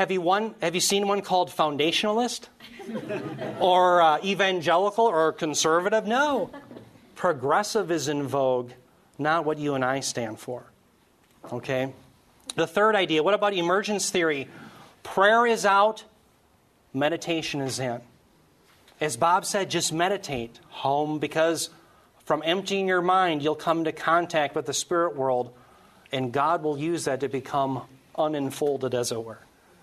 [0.00, 0.54] Have you one?
[0.62, 2.48] Have you seen one called Foundationalist,
[3.60, 6.06] or uh, Evangelical, or Conservative?
[6.06, 6.50] No,
[7.16, 8.70] Progressive is in vogue,
[9.18, 10.64] not what you and I stand for.
[11.52, 11.92] Okay.
[12.54, 13.22] The third idea.
[13.22, 14.48] What about emergence theory?
[15.02, 16.04] Prayer is out,
[16.94, 18.00] meditation is in.
[19.02, 21.68] As Bob said, just meditate home because
[22.24, 25.52] from emptying your mind, you'll come to contact with the spirit world,
[26.10, 27.82] and God will use that to become
[28.16, 29.40] unenfolded, as it were.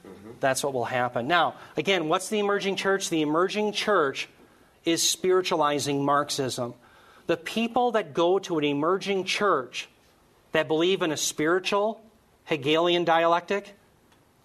[0.07, 0.29] Mm-hmm.
[0.39, 1.27] That's what will happen.
[1.27, 3.09] Now, again, what's the emerging church?
[3.09, 4.29] The emerging church
[4.85, 6.73] is spiritualizing Marxism.
[7.27, 9.89] The people that go to an emerging church
[10.53, 12.01] that believe in a spiritual
[12.45, 13.75] Hegelian dialectic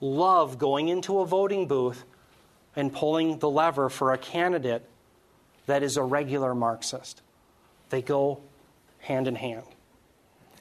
[0.01, 2.05] love going into a voting booth
[2.75, 4.85] and pulling the lever for a candidate
[5.67, 7.23] that is a regular Marxist.
[7.91, 8.41] They go
[8.99, 9.65] hand in hand.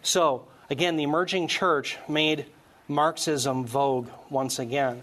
[0.03, 2.45] So, again, the emerging church made
[2.87, 5.01] Marxism vogue once again.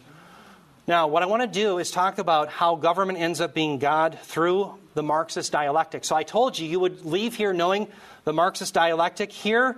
[0.87, 4.19] Now, what I want to do is talk about how government ends up being God
[4.23, 6.05] through the Marxist dialectic.
[6.05, 7.89] So, I told you you would leave here knowing
[8.25, 9.31] the Marxist dialectic.
[9.31, 9.77] Here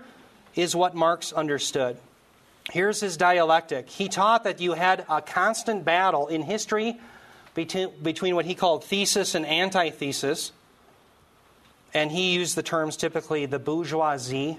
[0.55, 1.97] is what Marx understood.
[2.71, 3.89] Here's his dialectic.
[3.89, 7.01] He taught that you had a constant battle in history
[7.55, 10.53] between, between what he called thesis and antithesis.
[11.93, 14.59] And he used the terms typically the bourgeoisie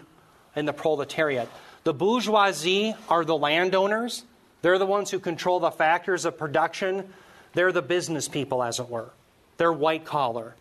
[0.55, 1.47] and the proletariat.
[1.83, 4.23] The bourgeoisie are the landowners,
[4.61, 7.11] they're the ones who control the factors of production.
[7.53, 9.09] They're the business people, as it were.
[9.57, 10.55] They're white collar.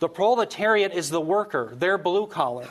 [0.00, 2.68] The proletariat is the worker, they're blue collar.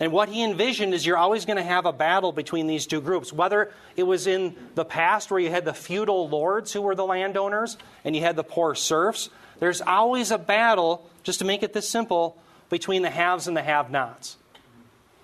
[0.00, 3.00] And what he envisioned is you're always going to have a battle between these two
[3.00, 3.32] groups.
[3.32, 7.04] Whether it was in the past where you had the feudal lords who were the
[7.04, 9.28] landowners and you had the poor serfs,
[9.60, 12.36] there's always a battle, just to make it this simple,
[12.70, 14.38] between the haves and the have nots.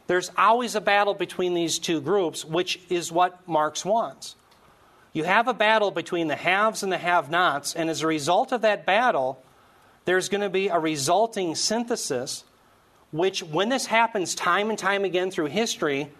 [0.08, 4.34] There's always a battle between these two groups, which is what Marx wants.
[5.12, 8.50] You have a battle between the haves and the have nots, and as a result
[8.50, 9.42] of that battle,
[10.06, 12.44] there's going to be a resulting synthesis
[13.10, 16.10] which, when this happens time and time again through history,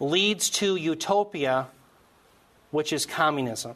[0.00, 1.68] leads to utopia,
[2.70, 3.74] which is communism.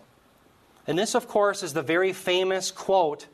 [0.86, 3.26] And this, of course, is the very famous quote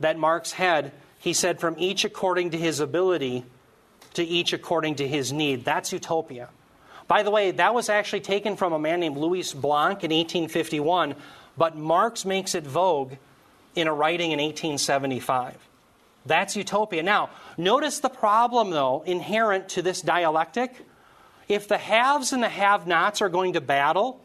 [0.00, 0.92] that Marx had.
[1.18, 3.44] He said, From each according to his ability,
[4.14, 5.64] to each according to his need.
[5.64, 6.48] That's utopia.
[7.08, 11.14] By the way, that was actually taken from a man named Louis Blanc in 1851,
[11.56, 13.14] but Marx makes it vogue
[13.74, 15.56] in a writing in 1875.
[16.26, 17.02] That's utopia.
[17.02, 20.74] Now, notice the problem, though, inherent to this dialectic.
[21.48, 24.20] If the haves and the have nots are going to battle,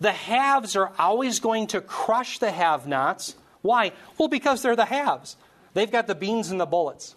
[0.00, 3.36] the haves are always going to crush the have nots.
[3.62, 3.92] Why?
[4.18, 5.36] Well, because they're the haves.
[5.74, 7.14] They've got the beans and the bullets,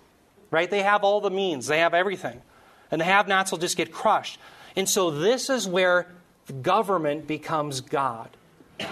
[0.51, 0.69] right?
[0.69, 2.41] They have all the means, they have everything.
[2.89, 4.39] And the have nots will just get crushed.
[4.75, 6.07] And so, this is where
[6.61, 8.29] government becomes God.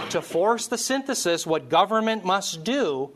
[0.10, 3.12] To force the synthesis, what government must do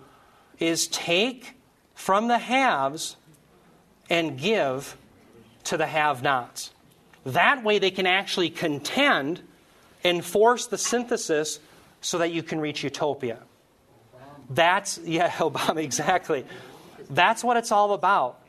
[0.59, 1.55] is take
[1.95, 3.17] from the haves
[4.09, 4.95] and give
[5.65, 6.71] to the have nots.
[7.25, 9.41] That way, they can actually contend
[10.03, 11.59] and force the synthesis
[12.01, 13.39] so that you can reach utopia.
[14.49, 16.45] That's, yeah, Obama, exactly.
[17.09, 18.39] That's what it's all about.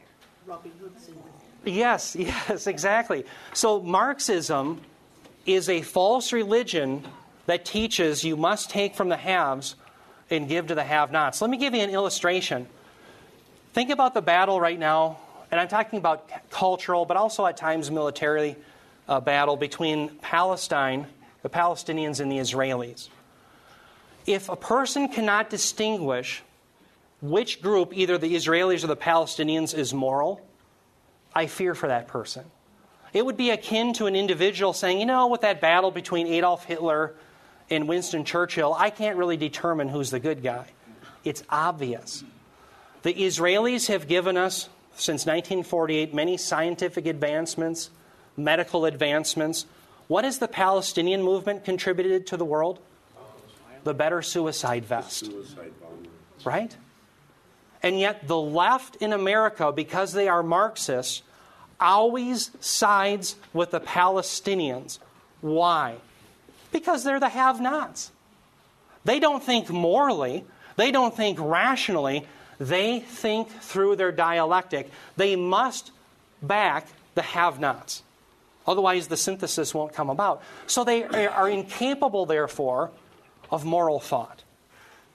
[1.64, 3.24] Yes, yes, exactly.
[3.52, 4.80] So, Marxism
[5.46, 7.06] is a false religion
[7.46, 9.74] that teaches you must take from the haves
[10.30, 11.40] and give to the have nots.
[11.40, 12.66] Let me give you an illustration.
[13.72, 15.18] Think about the battle right now,
[15.50, 18.56] and I'm talking about cultural, but also at times militarily
[19.08, 21.06] uh, battle between Palestine,
[21.42, 23.08] the Palestinians, and the Israelis.
[24.26, 26.42] If a person cannot distinguish
[27.20, 30.40] which group, either the Israelis or the Palestinians, is moral,
[31.34, 32.44] I fear for that person.
[33.12, 36.64] It would be akin to an individual saying, you know, with that battle between Adolf
[36.64, 37.14] Hitler
[37.68, 40.66] and Winston Churchill, I can't really determine who's the good guy.
[41.24, 42.24] It's obvious.
[43.02, 47.90] The Israelis have given us, since 1948, many scientific advancements,
[48.36, 49.66] medical advancements.
[50.08, 52.78] What has the Palestinian movement contributed to the world?
[53.84, 55.30] The better suicide vest.
[56.44, 56.76] Right?
[57.82, 61.22] And yet, the left in America, because they are Marxists,
[61.80, 64.98] always sides with the Palestinians.
[65.40, 65.96] Why?
[66.72, 68.12] Because they're the have nots.
[69.04, 70.44] They don't think morally,
[70.76, 72.26] they don't think rationally,
[72.58, 74.90] they think through their dialectic.
[75.16, 75.90] They must
[76.42, 78.02] back the have nots.
[78.66, 80.42] Otherwise, the synthesis won't come about.
[80.66, 82.90] So they are incapable, therefore,
[83.50, 84.44] of moral thought.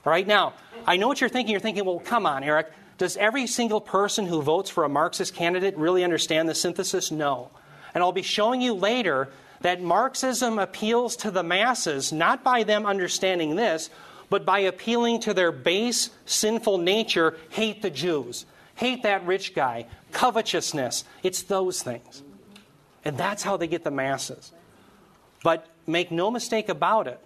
[0.05, 0.53] All right, now,
[0.85, 1.51] I know what you're thinking.
[1.51, 2.71] You're thinking, well, come on, Eric.
[2.97, 7.11] Does every single person who votes for a Marxist candidate really understand the synthesis?
[7.11, 7.49] No.
[7.93, 9.29] And I'll be showing you later
[9.61, 13.89] that Marxism appeals to the masses not by them understanding this,
[14.29, 18.45] but by appealing to their base sinful nature hate the Jews,
[18.75, 21.03] hate that rich guy, covetousness.
[21.23, 22.21] It's those things.
[23.03, 24.51] And that's how they get the masses.
[25.43, 27.19] But make no mistake about it,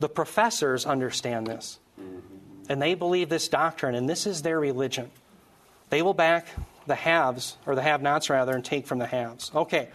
[0.00, 1.78] the professors understand this.
[2.68, 5.10] And they believe this doctrine, and this is their religion.
[5.90, 6.46] They will back
[6.86, 9.50] the haves, or the have nots rather, and take from the haves.
[9.54, 9.88] Okay.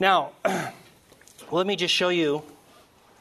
[0.00, 0.32] Now,
[1.50, 2.42] let me just show you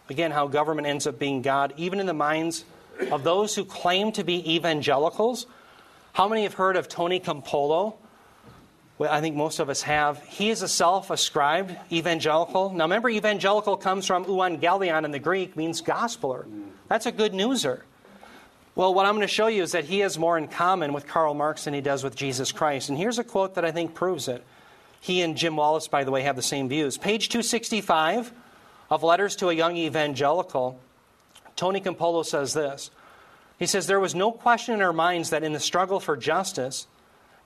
[0.09, 2.65] again how government ends up being God, even in the minds
[3.11, 5.47] of those who claim to be evangelicals.
[6.13, 7.95] How many have heard of Tony Campolo?
[8.97, 10.23] Well, I think most of us have.
[10.23, 12.71] He is a self ascribed evangelical.
[12.71, 16.45] Now, remember, evangelical comes from euangelion in the Greek, means gospeler.
[16.87, 17.81] That's a good newser.
[18.73, 21.07] Well, what I'm going to show you is that he has more in common with
[21.07, 22.87] Karl Marx than he does with Jesus Christ.
[22.89, 24.43] And here's a quote that I think proves it.
[25.01, 26.97] He and Jim Wallis, by the way, have the same views.
[26.97, 28.31] Page 265
[28.89, 30.79] of Letters to a Young Evangelical,
[31.55, 32.91] Tony Campolo says this.
[33.59, 36.87] He says, There was no question in our minds that in the struggle for justice,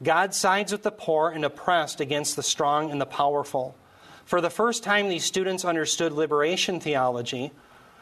[0.04, 3.76] God sides with the poor and oppressed against the strong and the powerful.
[4.26, 7.52] For the first time, these students understood liberation theology,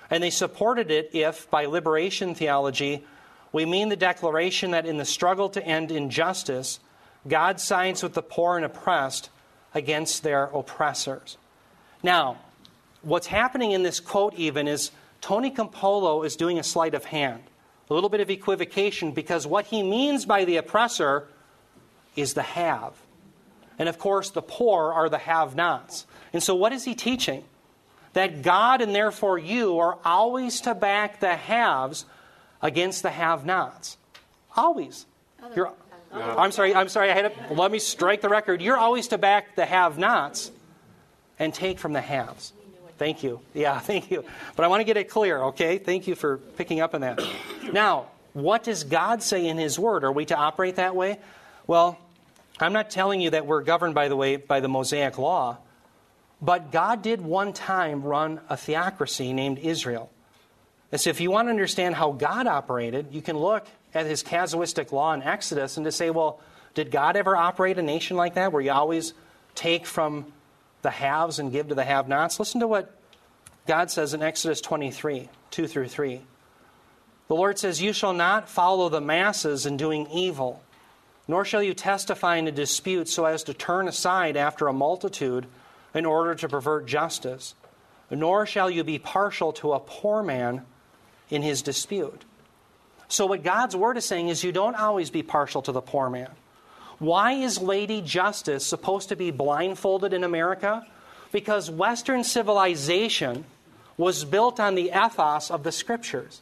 [0.09, 3.03] and they supported it if, by liberation theology,
[3.53, 6.79] we mean the declaration that in the struggle to end injustice,
[7.27, 9.29] God sides with the poor and oppressed
[9.73, 11.37] against their oppressors.
[12.01, 12.37] Now,
[13.03, 14.91] what's happening in this quote, even, is
[15.21, 17.43] Tony Campolo is doing a sleight of hand,
[17.89, 21.27] a little bit of equivocation, because what he means by the oppressor
[22.15, 22.93] is the have.
[23.77, 26.05] And of course, the poor are the have nots.
[26.33, 27.43] And so, what is he teaching?
[28.13, 32.05] That God and therefore you are always to back the haves
[32.63, 33.97] against the have-nots.
[34.57, 35.05] Always.
[35.55, 35.71] You're,
[36.11, 36.73] I'm sorry.
[36.73, 37.11] I'm sorry.
[37.11, 38.61] I had to, let me strike the record.
[38.61, 40.51] You're always to back the have-nots
[41.37, 42.53] and take from the haves.
[42.97, 43.41] Thank you.
[43.53, 44.23] Yeah, thank you.
[44.55, 45.77] But I want to get it clear, okay?
[45.77, 47.21] Thank you for picking up on that.
[47.71, 50.03] Now, what does God say in His Word?
[50.03, 51.19] Are we to operate that way?
[51.67, 51.99] Well,
[52.59, 55.57] I'm not telling you that we're governed, by the way, by the Mosaic Law,
[56.41, 60.11] but God did one time run a theocracy named Israel.
[60.93, 63.65] And so, if you want to understand how God operated, you can look
[63.95, 66.39] at his casuistic law in Exodus and to say, well,
[66.75, 69.15] did God ever operate a nation like that where you always
[69.55, 70.31] take from
[70.83, 72.37] the haves and give to the have nots?
[72.37, 72.95] Listen to what
[73.65, 76.21] God says in Exodus 23 2 through 3.
[77.27, 80.61] The Lord says, You shall not follow the masses in doing evil,
[81.27, 85.47] nor shall you testify in a dispute so as to turn aside after a multitude
[85.95, 87.55] in order to pervert justice,
[88.11, 90.63] nor shall you be partial to a poor man
[91.29, 92.23] in his dispute.
[93.07, 96.09] So, what God's word is saying is you don't always be partial to the poor
[96.09, 96.31] man.
[96.99, 100.85] Why is Lady Justice supposed to be blindfolded in America?
[101.31, 103.45] Because Western civilization
[103.97, 106.41] was built on the ethos of the scriptures.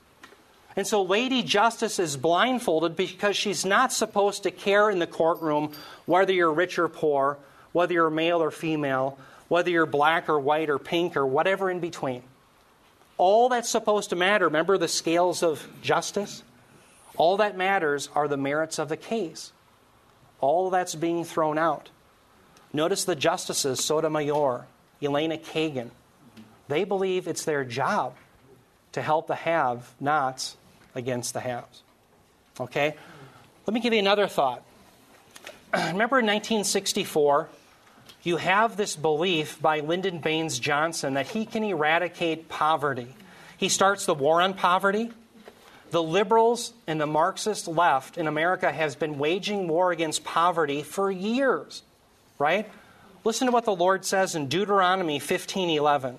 [0.75, 5.73] And so Lady Justice is blindfolded because she's not supposed to care in the courtroom
[6.05, 7.37] whether you're rich or poor,
[7.73, 9.17] whether you're male or female,
[9.49, 12.23] whether you're black or white or pink or whatever in between
[13.21, 16.41] all that's supposed to matter, remember the scales of justice?
[17.17, 19.51] All that matters are the merits of the case.
[20.39, 21.91] All that's being thrown out.
[22.73, 24.65] Notice the justices, Sotomayor,
[25.03, 25.91] Elena Kagan.
[26.67, 28.15] They believe it's their job
[28.93, 30.57] to help the have nots
[30.95, 31.83] against the haves.
[32.59, 32.95] Okay?
[33.67, 34.63] Let me give you another thought.
[35.75, 37.49] Remember in 1964,
[38.23, 43.15] you have this belief by Lyndon Baines Johnson that he can eradicate poverty.
[43.57, 45.11] He starts the war on poverty.
[45.89, 51.11] The liberals and the Marxist left in America has been waging war against poverty for
[51.11, 51.83] years,
[52.39, 52.69] right?
[53.23, 56.17] listen to what the Lord says in Deuteronomy 15:11.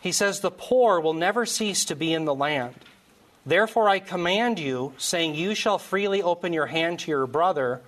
[0.00, 2.76] He says, "The poor will never cease to be in the land.
[3.44, 7.82] Therefore I command you, saying, You shall freely open your hand to your brother,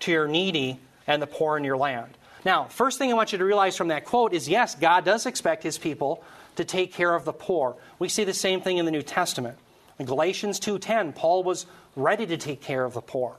[0.00, 3.38] to your needy, and the poor in your land." Now, first thing I want you
[3.38, 6.22] to realize from that quote is yes, God does expect his people
[6.56, 7.76] to take care of the poor.
[7.98, 9.58] We see the same thing in the New Testament.
[9.98, 11.66] In Galatians 2:10, Paul was
[11.96, 13.36] ready to take care of the poor.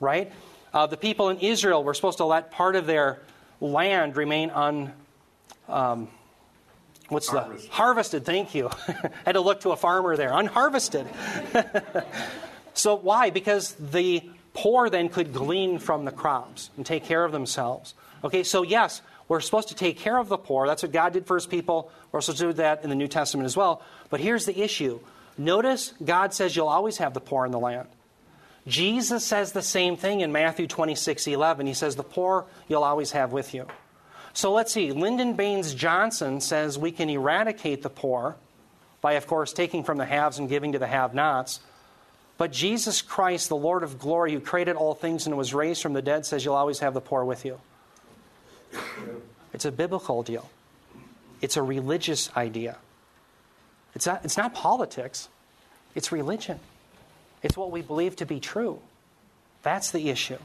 [0.00, 0.32] Right?
[0.72, 3.20] Uh, the people in Israel were supposed to let part of their
[3.60, 4.92] land remain un.
[5.68, 6.08] Um,
[7.08, 7.70] what's harvested.
[7.70, 8.24] the harvested?
[8.24, 8.70] Thank you.
[9.24, 10.32] had to look to a farmer there.
[10.32, 11.06] Unharvested.
[12.74, 13.30] so why?
[13.30, 17.94] Because the poor then could glean from the crops and take care of themselves.
[18.24, 20.66] Okay, so yes, we're supposed to take care of the poor.
[20.66, 21.90] That's what God did for his people.
[22.10, 23.82] We're supposed to do that in the New Testament as well.
[24.10, 25.00] But here's the issue
[25.38, 27.88] notice God says you'll always have the poor in the land.
[28.66, 31.66] Jesus says the same thing in Matthew 26 11.
[31.66, 33.66] He says, The poor you'll always have with you.
[34.34, 34.92] So let's see.
[34.92, 38.36] Lyndon Baines Johnson says we can eradicate the poor
[39.00, 41.60] by, of course, taking from the haves and giving to the have nots.
[42.38, 45.92] But Jesus Christ, the Lord of glory, who created all things and was raised from
[45.92, 47.60] the dead, says you'll always have the poor with you.
[49.52, 50.48] It's a biblical deal,
[51.40, 52.76] it's a religious idea.
[53.94, 55.28] It's not, it's not politics,
[55.94, 56.58] it's religion.
[57.42, 58.78] It's what we believe to be true.
[59.62, 60.38] That's the issue.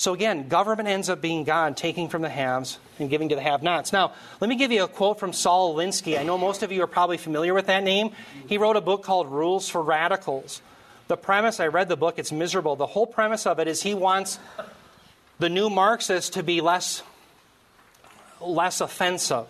[0.00, 3.42] So again, government ends up being God, taking from the haves and giving to the
[3.42, 3.92] have nots.
[3.92, 6.18] Now, let me give you a quote from Saul Alinsky.
[6.18, 8.12] I know most of you are probably familiar with that name.
[8.48, 10.62] He wrote a book called Rules for Radicals.
[11.08, 12.76] The premise, I read the book, it's miserable.
[12.76, 14.38] The whole premise of it is he wants
[15.38, 17.02] the new Marxists to be less,
[18.40, 19.46] less offensive.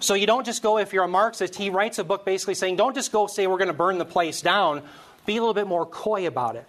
[0.00, 2.76] So you don't just go, if you're a Marxist, he writes a book basically saying,
[2.76, 4.82] don't just go say we're going to burn the place down.
[5.26, 6.66] Be a little bit more coy about it.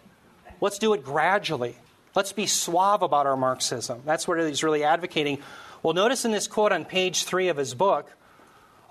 [0.61, 1.75] Let's do it gradually.
[2.15, 4.01] Let's be suave about our Marxism.
[4.05, 5.39] That's what he's really advocating.
[5.81, 8.09] Well, notice in this quote on page three of his book,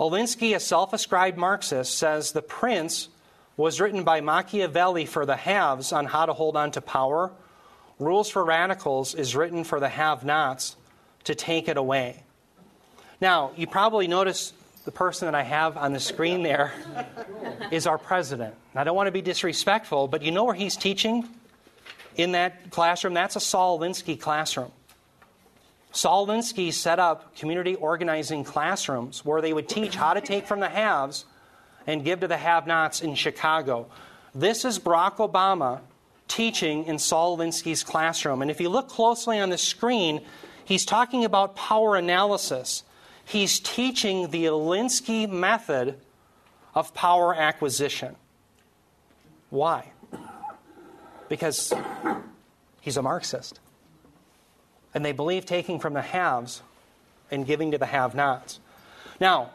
[0.00, 3.08] Alinsky, a self ascribed Marxist, says The Prince
[3.56, 7.30] was written by Machiavelli for the haves on how to hold on to power.
[8.00, 10.76] Rules for Radicals is written for the have nots
[11.24, 12.24] to take it away.
[13.22, 14.52] Now, you probably notice
[14.84, 16.72] the person that I have on the screen there
[17.70, 18.56] is our president.
[18.74, 21.28] I don't want to be disrespectful, but you know where he's teaching
[22.16, 23.14] in that classroom?
[23.14, 24.72] That's a Saul Alinsky classroom.
[25.92, 30.58] Saul Alinsky set up community organizing classrooms where they would teach how to take from
[30.58, 31.24] the haves
[31.86, 33.86] and give to the have nots in Chicago.
[34.34, 35.78] This is Barack Obama
[36.26, 38.42] teaching in Saul Alinsky's classroom.
[38.42, 40.22] And if you look closely on the screen,
[40.64, 42.82] he's talking about power analysis
[43.24, 45.98] he's teaching the Alinsky method
[46.74, 48.16] of power acquisition.
[49.50, 49.92] Why?
[51.28, 51.72] Because
[52.80, 53.60] he's a Marxist.
[54.94, 56.62] And they believe taking from the haves
[57.30, 58.60] and giving to the have nots.
[59.20, 59.50] Now,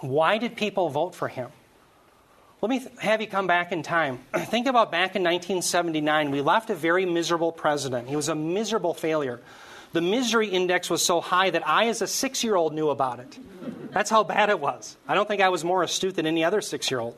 [0.00, 1.50] why did people vote for him?
[2.60, 4.18] Let me have you come back in time.
[4.36, 6.30] Think about back in 1979.
[6.30, 8.08] We left a very miserable president.
[8.08, 9.40] He was a miserable failure
[9.92, 13.20] the misery index was so high that I, as a six year old, knew about
[13.20, 13.38] it.
[13.92, 14.96] That's how bad it was.
[15.06, 17.16] I don't think I was more astute than any other six year old.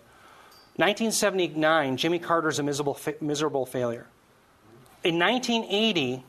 [0.76, 4.06] 1979, Jimmy Carter's a miserable, miserable failure.
[5.02, 6.24] In 1980,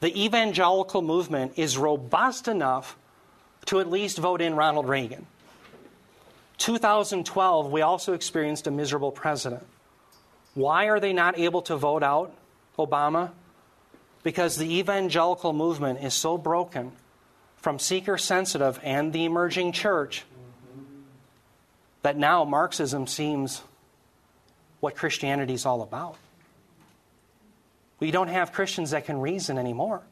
[0.00, 2.96] the evangelical movement is robust enough
[3.66, 5.26] to at least vote in Ronald Reagan.
[6.58, 9.64] 2012, we also experienced a miserable president.
[10.54, 12.34] Why are they not able to vote out
[12.78, 13.30] Obama?
[14.22, 16.92] Because the evangelical movement is so broken
[17.56, 20.24] from seeker sensitive and the emerging church
[22.02, 23.62] that now Marxism seems
[24.80, 26.16] what Christianity is all about.
[28.00, 30.02] We don't have Christians that can reason anymore.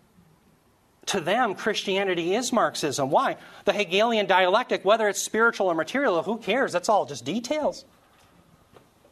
[1.07, 3.11] To them, Christianity is Marxism.
[3.11, 3.37] Why?
[3.65, 6.73] The Hegelian dialectic, whether it's spiritual or material, who cares?
[6.73, 7.85] That's all just details.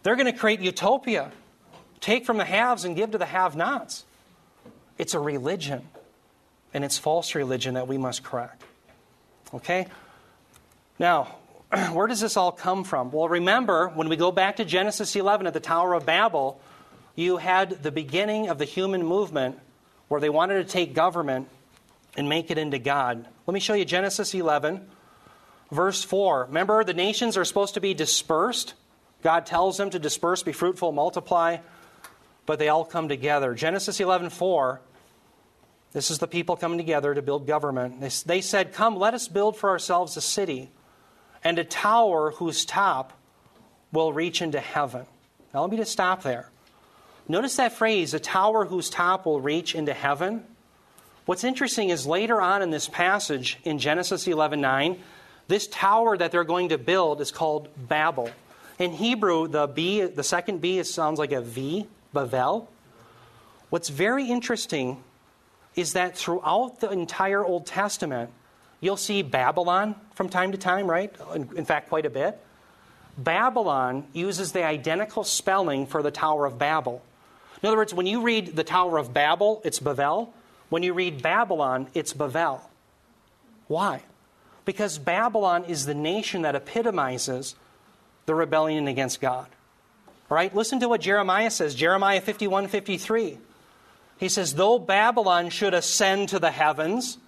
[0.04, 1.32] They're going to create utopia,
[2.00, 4.04] take from the haves and give to the have nots.
[4.98, 5.88] It's a religion,
[6.74, 8.62] and it's false religion that we must correct.
[9.54, 9.86] Okay?
[10.98, 11.36] Now,
[11.92, 13.10] where does this all come from?
[13.12, 16.60] Well, remember, when we go back to Genesis 11 at the Tower of Babel,
[17.14, 19.58] you had the beginning of the human movement
[20.08, 21.48] where they wanted to take government
[22.16, 23.26] and make it into God.
[23.46, 24.88] Let me show you Genesis 11,
[25.70, 26.46] verse 4.
[26.46, 28.74] Remember, the nations are supposed to be dispersed.
[29.22, 31.58] God tells them to disperse, be fruitful, multiply,
[32.48, 33.54] but they all come together.
[33.54, 34.80] Genesis 11, 4
[35.92, 38.00] this is the people coming together to build government.
[38.00, 40.70] They, they said, Come, let us build for ourselves a city
[41.42, 43.14] and a tower whose top
[43.90, 45.06] will reach into heaven.
[45.54, 46.50] Now, let me just stop there.
[47.26, 50.44] Notice that phrase, a tower whose top will reach into heaven.
[51.24, 54.98] What's interesting is later on in this passage in Genesis 11:9,
[55.46, 58.30] this tower that they're going to build is called Babel.
[58.78, 62.68] In Hebrew, the B, the second B sounds like a V, Bavel.
[63.70, 65.02] What's very interesting
[65.74, 68.30] is that throughout the entire Old Testament,
[68.80, 71.14] you'll see Babylon from time to time, right?
[71.34, 72.40] In, in fact, quite a bit.
[73.16, 77.02] Babylon uses the identical spelling for the Tower of Babel.
[77.62, 80.28] In other words, when you read the Tower of Babel, it's Bavel.
[80.68, 82.60] When you read Babylon, it's Bavel.
[83.66, 84.02] Why?
[84.64, 87.56] Because Babylon is the nation that epitomizes
[88.26, 89.48] the rebellion against God.
[90.28, 90.54] Right?
[90.54, 93.38] Listen to what Jeremiah says Jeremiah 51 53.
[94.18, 97.18] He says, Though Babylon should ascend to the heavens,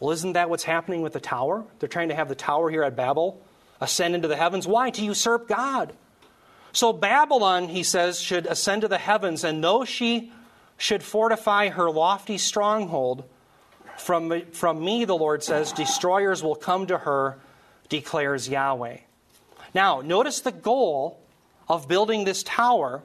[0.00, 1.64] well, isn't that what's happening with the tower?
[1.78, 3.40] They're trying to have the tower here at Babel
[3.80, 4.66] ascend into the heavens.
[4.66, 4.90] Why?
[4.90, 5.92] To usurp God.
[6.72, 10.32] So Babylon, he says, should ascend to the heavens, and though she
[10.76, 13.24] should fortify her lofty stronghold,
[13.96, 17.38] from, from me, the Lord says, destroyers will come to her,
[17.88, 18.98] declares Yahweh.
[19.74, 21.20] Now, notice the goal
[21.70, 23.00] of building this tower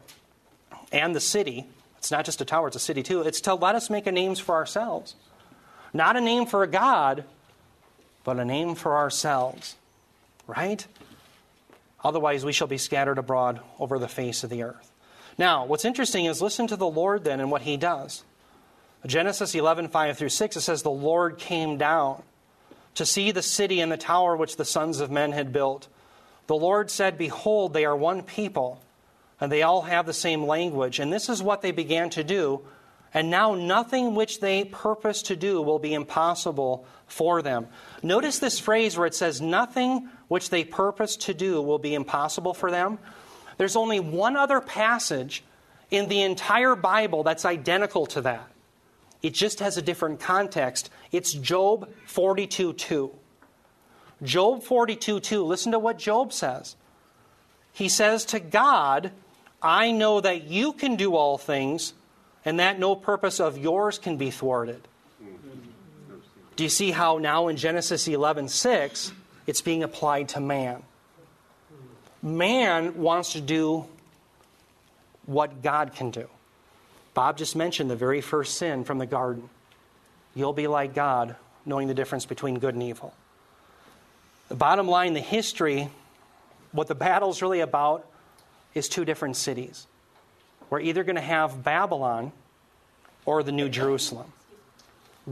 [0.91, 1.68] and the city.
[1.99, 3.22] It's not just a tower, it's a city too.
[3.22, 5.13] It's to let us make a names for ourselves.
[5.93, 7.26] Not a name for a God,
[8.24, 9.76] but a name for ourselves.
[10.47, 10.86] Right?
[12.03, 14.91] Otherwise, we shall be scattered abroad over the face of the earth.
[15.38, 18.24] Now, what's interesting is listen to the Lord then and what he does.
[19.05, 22.24] Genesis 11, 5 through 6, it says, The Lord came down
[22.95, 25.88] to see the city and the tower which the sons of men had built.
[26.48, 28.82] The Lord said, Behold, they are one people,
[29.39, 31.00] and they all have the same language.
[31.00, 32.62] And this is what they began to do
[33.16, 37.68] and now nothing which they purpose to do will be impossible for them.
[38.04, 42.54] Notice this phrase where it says, Nothing which they purpose to do will be impossible
[42.54, 43.00] for them.
[43.56, 45.46] There's only one other passage
[45.89, 48.52] in the entire Bible that's identical to that.
[49.22, 50.89] It just has a different context.
[51.14, 53.12] It's Job 42 2.
[54.26, 55.43] Job 42 2.
[55.43, 56.76] Listen to what Job says.
[57.71, 59.11] He says to God,
[59.61, 61.93] I know that you can do all things
[62.45, 64.88] and that no purpose of yours can be thwarted.
[66.55, 69.11] Do you see how now in Genesis 11:6
[69.45, 70.84] it's being applied to man?
[72.21, 73.86] Man wants to do
[75.26, 76.30] what God can do.
[77.13, 79.49] Bob just mentioned the very first sin from the garden.
[80.34, 83.13] You'll be like God, knowing the difference between good and evil.
[84.48, 85.89] The bottom line, the history,
[86.72, 88.08] what the battle's really about
[88.74, 89.88] is two different cities.
[90.70, 92.32] We're either going to have Babylon
[93.26, 94.32] or the New Jerusalem.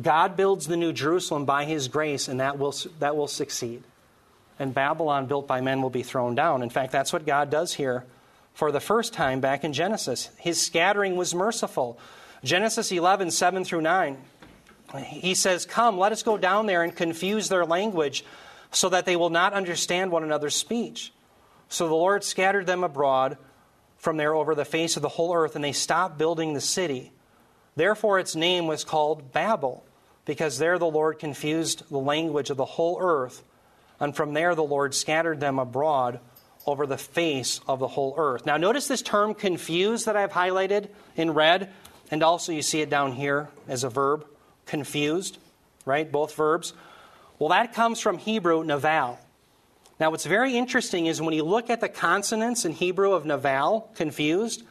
[0.01, 3.83] God builds the New Jerusalem by His grace, and that will, that will succeed.
[4.57, 6.63] And Babylon, built by men, will be thrown down.
[6.63, 8.05] In fact, that's what God does here
[8.53, 10.29] for the first time back in Genesis.
[10.37, 11.99] His scattering was merciful.
[12.43, 14.17] Genesis 11, 7 through 9.
[15.05, 18.23] He says, Come, let us go down there and confuse their language
[18.73, 21.13] so that they will not understand one another's speech.
[21.69, 23.37] So the Lord scattered them abroad
[23.97, 27.11] from there over the face of the whole earth, and they stopped building the city.
[27.75, 29.85] Therefore, its name was called Babel,
[30.25, 33.43] because there the Lord confused the language of the whole earth,
[33.99, 36.19] and from there the Lord scattered them abroad
[36.65, 38.45] over the face of the whole earth.
[38.45, 41.71] Now, notice this term confused that I've highlighted in red,
[42.11, 44.25] and also you see it down here as a verb
[44.65, 45.37] confused,
[45.85, 46.09] right?
[46.09, 46.73] Both verbs.
[47.43, 49.19] Well, that comes from Hebrew, naval.
[49.99, 53.91] Now, what's very interesting is when you look at the consonants in Hebrew of naval,
[53.95, 54.63] confused,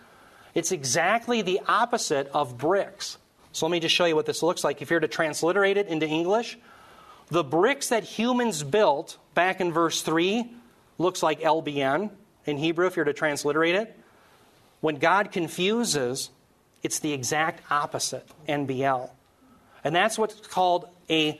[0.54, 3.18] it's exactly the opposite of bricks.
[3.52, 4.80] So let me just show you what this looks like.
[4.80, 6.56] If you're to transliterate it into English,
[7.28, 10.50] the bricks that humans built back in verse 3
[10.96, 12.08] looks like LBN
[12.46, 14.00] in Hebrew, if you're to transliterate it.
[14.80, 16.30] When God confuses,
[16.82, 19.10] it's the exact opposite, NBL.
[19.84, 21.38] And that's what's called a,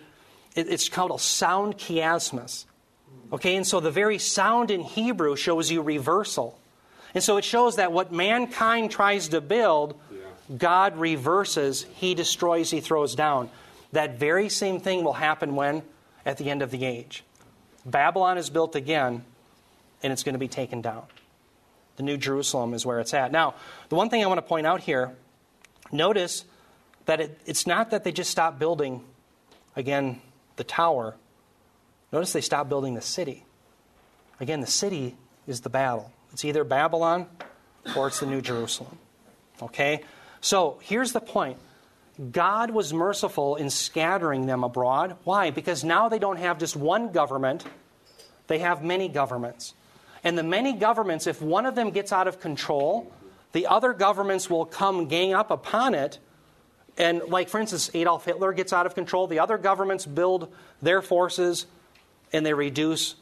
[0.55, 2.65] it's called a sound chiasmus.
[3.33, 6.59] Okay, and so the very sound in Hebrew shows you reversal.
[7.15, 9.99] And so it shows that what mankind tries to build,
[10.57, 13.51] God reverses, He destroys, He throws down.
[13.93, 15.83] That very same thing will happen when?
[16.25, 17.25] At the end of the age.
[17.85, 19.25] Babylon is built again,
[20.03, 21.05] and it's going to be taken down.
[21.97, 23.33] The New Jerusalem is where it's at.
[23.33, 23.55] Now,
[23.89, 25.13] the one thing I want to point out here
[25.91, 26.45] notice
[27.07, 29.03] that it, it's not that they just stopped building,
[29.75, 30.21] again,
[30.57, 31.17] the tower
[32.13, 33.45] Notice they stopped building the city.
[34.39, 36.13] Again, the city is the battle.
[36.33, 37.27] It's either Babylon
[37.97, 38.99] or it's the New Jerusalem.
[39.63, 40.05] Okay?
[40.41, 41.57] So here's the point
[42.31, 45.17] God was merciful in scattering them abroad.
[45.25, 45.51] Why?
[45.51, 47.65] Because now they don't have just one government,
[48.47, 49.73] they have many governments.
[50.25, 53.11] And the many governments, if one of them gets out of control,
[53.53, 56.19] the other governments will come gang up upon it
[56.99, 61.01] And, like, for instance, Adolf Hitler gets out of control, the other governments build their
[61.01, 61.67] forces
[62.33, 63.15] and they reduce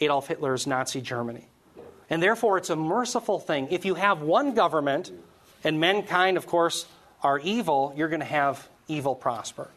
[0.00, 1.46] Adolf Hitler's Nazi Germany.
[2.10, 3.68] And therefore, it's a merciful thing.
[3.70, 5.10] If you have one government,
[5.64, 6.86] and mankind, of course,
[7.22, 9.68] are evil, you're going to have evil prosper.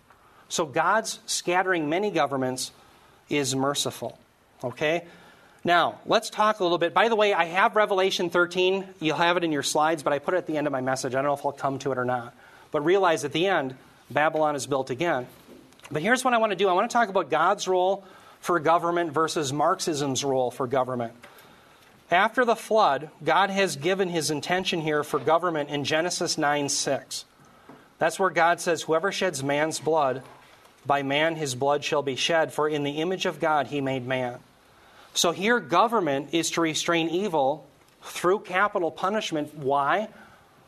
[0.49, 2.71] So God's scattering many governments
[3.29, 4.19] is merciful.
[4.63, 5.05] Okay?
[5.63, 6.93] Now, let's talk a little bit.
[6.93, 8.85] By the way, I have Revelation 13.
[8.99, 10.81] You'll have it in your slides, but I put it at the end of my
[10.81, 11.15] message.
[11.15, 12.35] I don't know if I'll come to it or not.
[12.71, 13.75] But realize at the end,
[14.09, 15.27] Babylon is built again.
[15.91, 18.03] But here's what I want to do I want to talk about God's role
[18.39, 21.13] for government versus Marxism's role for government.
[22.09, 27.25] After the flood, God has given his intention here for government in Genesis 9 6.
[27.99, 30.23] That's where God says, Whoever sheds man's blood,
[30.85, 34.07] by man his blood shall be shed, for in the image of God he made
[34.07, 34.39] man.
[35.13, 37.67] So here, government is to restrain evil
[38.03, 39.53] through capital punishment.
[39.55, 40.09] Why?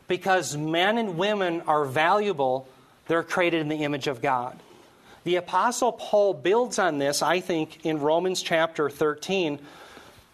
[0.09, 2.67] Because men and women are valuable,
[3.07, 4.59] they're created in the image of God.
[5.23, 9.59] The Apostle Paul builds on this, I think, in Romans chapter 13.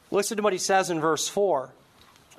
[0.09, 1.69] Listen to what he says in verse 4.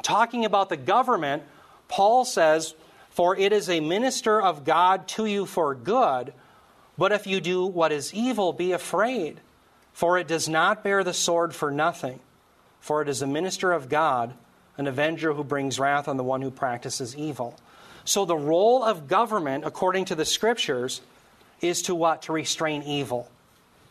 [0.03, 1.45] Talking about the government,
[1.87, 2.75] Paul says,
[3.11, 6.33] For it is a minister of God to you for good
[6.99, 9.41] but if you do what is evil, be afraid,
[9.93, 12.21] for it does not bear the sword for nothing.
[12.81, 14.35] For it is a minister of God,
[14.79, 17.59] an avenger who brings wrath on the one who practices evil.
[18.05, 21.01] So the role of government, according to the scriptures,
[21.61, 22.23] is to what?
[22.23, 23.29] To restrain evil.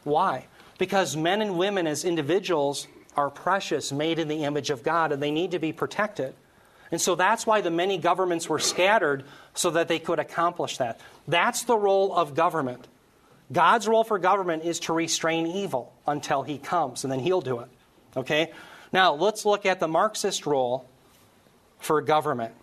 [0.03, 0.47] Why?
[0.77, 5.21] Because men and women as individuals are precious, made in the image of God, and
[5.21, 6.33] they need to be protected.
[6.91, 9.23] And so that's why the many governments were scattered,
[9.53, 10.99] so that they could accomplish that.
[11.27, 12.87] That's the role of government.
[13.51, 17.59] God's role for government is to restrain evil until he comes, and then he'll do
[17.59, 17.69] it.
[18.15, 18.51] Okay?
[18.95, 20.87] Now, let's look at the Marxist role
[21.79, 22.53] for government.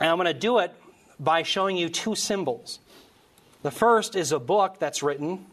[0.00, 0.74] And I'm going to do it
[1.20, 2.80] by showing you two symbols.
[3.62, 5.46] The first is a book that's written,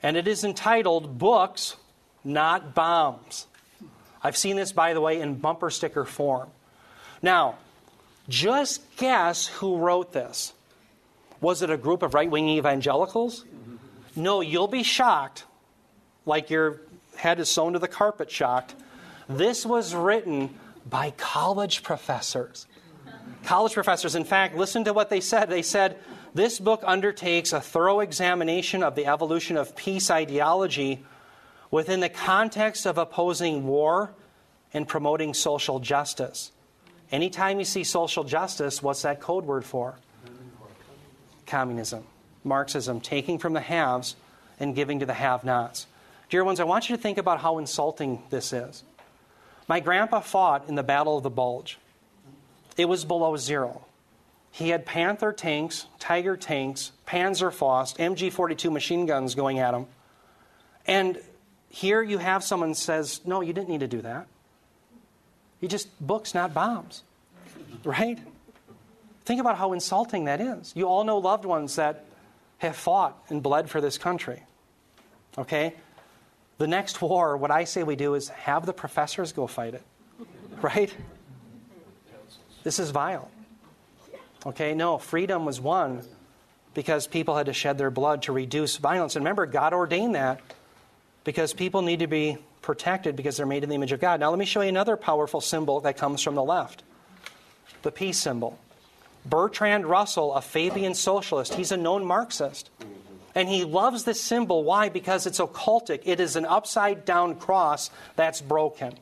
[0.00, 1.74] and it is entitled Books,
[2.22, 3.48] Not Bombs.
[4.22, 6.48] I've seen this, by the way, in bumper sticker form.
[7.20, 7.56] Now,
[8.28, 10.52] just guess who wrote this.
[11.40, 13.44] Was it a group of right wing evangelicals?
[14.14, 15.46] No, you'll be shocked,
[16.26, 16.80] like your
[17.16, 18.76] head is sewn to the carpet shocked.
[19.30, 20.54] This was written
[20.88, 22.66] by college professors.
[23.44, 25.48] College professors, in fact, listen to what they said.
[25.48, 25.98] They said,
[26.34, 31.04] This book undertakes a thorough examination of the evolution of peace ideology
[31.70, 34.12] within the context of opposing war
[34.74, 36.52] and promoting social justice.
[37.10, 39.96] Anytime you see social justice, what's that code word for?
[41.50, 42.04] communism,
[42.44, 44.16] Marxism, taking from the haves
[44.58, 45.86] and giving to the have nots.
[46.30, 48.84] Dear ones, I want you to think about how insulting this is.
[49.70, 51.78] My grandpa fought in the Battle of the Bulge.
[52.76, 53.84] It was below zero.
[54.50, 59.86] He had Panther tanks, Tiger tanks, Panzerfaust, MG 42 machine guns going at him.
[60.88, 61.22] And
[61.68, 64.26] here you have someone says, No, you didn't need to do that.
[65.60, 67.04] You just books, not bombs.
[67.84, 68.18] Right?
[69.24, 70.72] Think about how insulting that is.
[70.74, 72.06] You all know loved ones that
[72.58, 74.42] have fought and bled for this country.
[75.38, 75.74] Okay?
[76.60, 79.82] The next war, what I say we do is have the professors go fight it.
[80.60, 80.94] Right?
[82.64, 83.30] This is vile.
[84.44, 84.74] Okay?
[84.74, 86.02] No, freedom was won
[86.74, 89.16] because people had to shed their blood to reduce violence.
[89.16, 90.42] And remember, God ordained that
[91.24, 94.20] because people need to be protected because they're made in the image of God.
[94.20, 96.82] Now, let me show you another powerful symbol that comes from the left
[97.80, 98.58] the peace symbol.
[99.24, 102.68] Bertrand Russell, a Fabian socialist, he's a known Marxist.
[103.34, 104.64] And he loves this symbol.
[104.64, 104.88] Why?
[104.88, 106.02] Because it's occultic.
[106.04, 108.94] It is an upside down cross that's broken.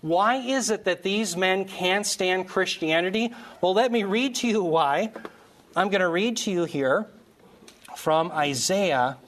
[0.00, 3.34] Why is it that these men can't stand Christianity?
[3.60, 5.12] Well, let me read to you why.
[5.76, 7.06] I'm going to read to you here
[7.96, 9.18] from Isaiah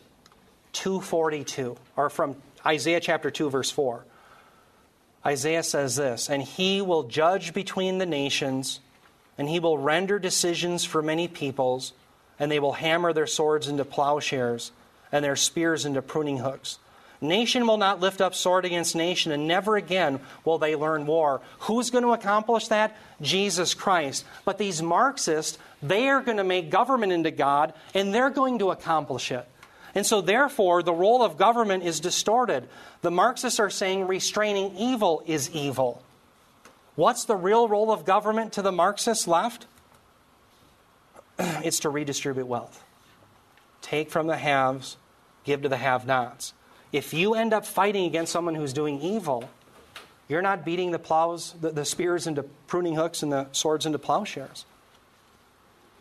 [0.72, 4.04] 242, or from Isaiah chapter 2, verse 4.
[5.26, 8.80] Isaiah says this And he will judge between the nations
[9.38, 11.92] and he will render decisions for many peoples,
[12.42, 14.72] and they will hammer their swords into plowshares
[15.12, 16.80] and their spears into pruning hooks.
[17.20, 21.40] Nation will not lift up sword against nation, and never again will they learn war.
[21.60, 22.96] Who's going to accomplish that?
[23.20, 24.24] Jesus Christ.
[24.44, 28.72] But these Marxists, they are going to make government into God, and they're going to
[28.72, 29.46] accomplish it.
[29.94, 32.68] And so, therefore, the role of government is distorted.
[33.02, 36.02] The Marxists are saying restraining evil is evil.
[36.96, 39.66] What's the real role of government to the Marxist left?
[41.64, 42.82] it's to redistribute wealth.
[43.80, 44.96] Take from the haves,
[45.44, 46.54] give to the have nots.
[46.92, 49.48] If you end up fighting against someone who's doing evil,
[50.28, 53.98] you're not beating the plows, the, the spears into pruning hooks and the swords into
[53.98, 54.64] plowshares.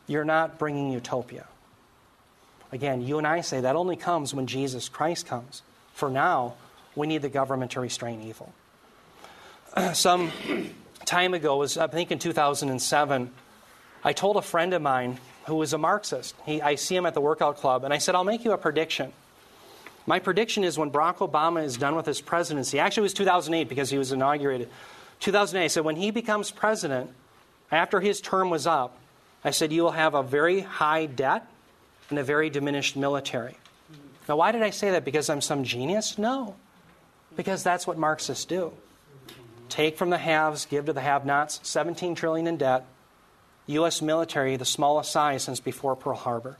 [0.07, 1.47] you're not bringing utopia.
[2.71, 5.61] Again, you and I say that only comes when Jesus Christ comes.
[5.93, 6.55] For now,
[6.95, 8.53] we need the government to restrain evil.
[9.93, 10.31] Some
[11.05, 13.31] time ago, was I think in 2007,
[14.03, 16.35] I told a friend of mine who was a Marxist.
[16.45, 18.57] He, I see him at the workout club, and I said, I'll make you a
[18.57, 19.11] prediction.
[20.05, 23.69] My prediction is when Barack Obama is done with his presidency, actually it was 2008
[23.69, 24.69] because he was inaugurated.
[25.19, 27.11] 2008, I said, when he becomes president,
[27.71, 28.97] after his term was up,
[29.43, 31.47] I said, you will have a very high debt
[32.09, 33.57] and a very diminished military.
[34.27, 35.05] Now, why did I say that?
[35.05, 36.17] Because I'm some genius?
[36.17, 36.55] No.
[37.35, 38.73] Because that's what Marxists do.
[39.69, 42.85] Take from the haves, give to the have nots, 17 trillion in debt,
[43.71, 44.01] U.S.
[44.01, 46.57] military, the smallest size since before Pearl Harbor.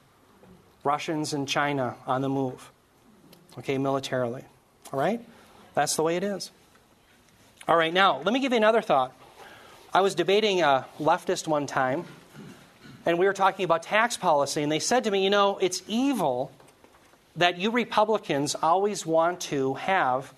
[0.83, 2.71] Russians and China on the move,
[3.59, 4.43] okay, militarily.
[4.91, 5.21] All right?
[5.73, 6.51] That's the way it is.
[7.67, 9.13] All right, now, let me give you another thought.
[9.93, 12.05] I was debating a leftist one time,
[13.05, 15.83] and we were talking about tax policy, and they said to me, you know, it's
[15.87, 16.51] evil
[17.35, 20.33] that you Republicans always want to have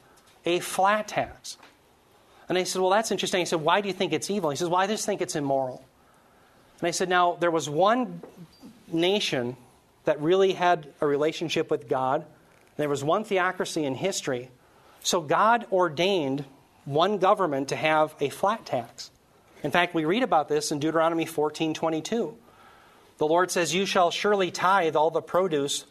[0.45, 1.57] a flat tax.
[2.49, 3.41] And I said, well, that's interesting.
[3.41, 4.49] I said, why do you think it's evil?
[4.49, 5.83] He says, well, I just think it's immoral.
[6.83, 8.21] And I said, now, there was one
[8.91, 9.55] nation
[10.03, 12.25] that really had a relationship with God.
[12.75, 14.49] There was one theocracy in history.
[15.01, 16.43] So God ordained
[16.83, 19.11] one government to have a flat tax.
[19.63, 22.35] In fact, we read about this in Deuteronomy 14:22.
[23.17, 25.85] The Lord says, "You shall surely tithe all the produce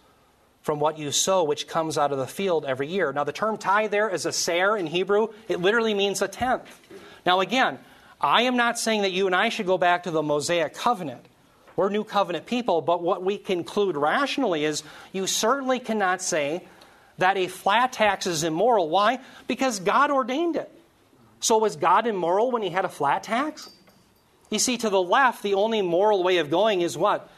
[0.61, 3.57] from what you sow, which comes out of the field every year." Now, the term
[3.57, 5.29] tithe there is a ser in Hebrew.
[5.49, 6.69] It literally means a tenth.
[7.25, 7.79] Now, again,
[8.23, 11.27] I am not saying that you and I should go back to the Mosaic covenant.
[11.75, 16.65] We're new covenant people, but what we conclude rationally is you certainly cannot say
[17.19, 18.89] that a flat tax is immoral.
[18.89, 19.19] Why?
[19.49, 20.71] Because God ordained it.
[21.41, 23.69] So was God immoral when he had a flat tax?
[24.51, 27.29] You see, to the left, the only moral way of going is what?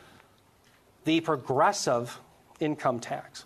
[1.05, 2.19] The progressive
[2.61, 3.45] income tax.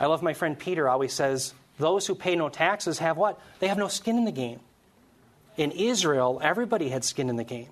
[0.00, 3.38] I love my friend Peter always says, those who pay no taxes have what?
[3.60, 4.60] They have no skin in the game.
[5.56, 7.68] In Israel, everybody had skin in the game.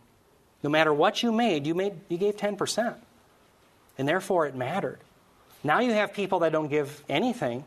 [0.62, 2.94] No matter what you made, you, made, you gave 10%.
[3.98, 5.00] And therefore, it mattered.
[5.64, 7.64] Now you have people that don't give anything,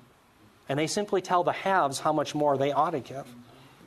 [0.68, 3.26] and they simply tell the haves how much more they ought to give.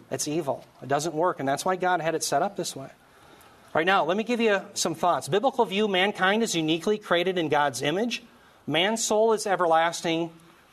[0.08, 0.64] That's evil.
[0.82, 2.86] It doesn't work, and that's why God had it set up this way.
[2.86, 5.28] All right, now, let me give you some thoughts.
[5.28, 8.22] Biblical view mankind is uniquely created in God's image.
[8.66, 10.30] Man's soul is everlasting,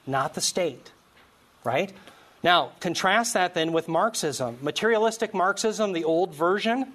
[0.07, 0.91] not the state.
[1.63, 1.91] Right?
[2.45, 4.59] Now, contrast that then with Marxism.
[4.61, 6.93] Materialistic Marxism, the old version,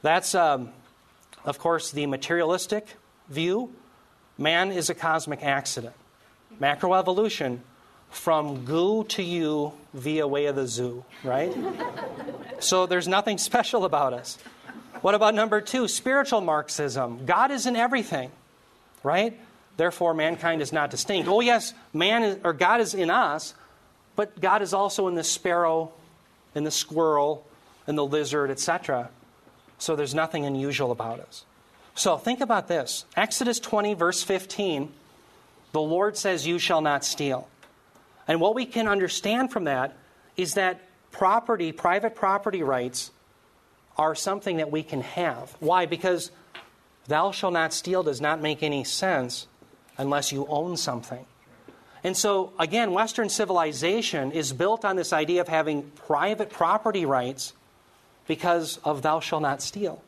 [0.00, 0.70] that's, um,
[1.44, 2.86] of course, the materialistic
[3.28, 3.74] view.
[4.38, 5.94] Man is a cosmic accident.
[6.58, 7.58] Macroevolution,
[8.08, 11.54] from goo to you via way of the zoo, right?
[12.58, 14.38] so there's nothing special about us.
[15.02, 15.86] What about number two?
[15.86, 17.26] Spiritual Marxism.
[17.26, 18.30] God is in everything,
[19.02, 19.38] right?
[19.76, 21.28] Therefore, mankind is not distinct.
[21.28, 23.52] Oh, yes, man is, or God is in us,
[24.16, 25.92] but God is also in the sparrow,
[26.54, 27.46] in the squirrel,
[27.86, 29.10] in the lizard, etc.
[29.78, 31.44] So there's nothing unusual about us.
[31.94, 34.92] So think about this Exodus 20, verse 15,
[35.72, 37.48] the Lord says, You shall not steal.
[38.26, 39.96] And what we can understand from that
[40.36, 43.10] is that property, private property rights,
[43.96, 45.56] are something that we can have.
[45.60, 45.86] Why?
[45.86, 46.30] Because
[47.06, 49.46] thou shalt not steal does not make any sense
[49.96, 51.24] unless you own something.
[52.06, 57.52] And so, again, Western civilization is built on this idea of having private property rights
[58.28, 60.00] because of thou shalt not steal.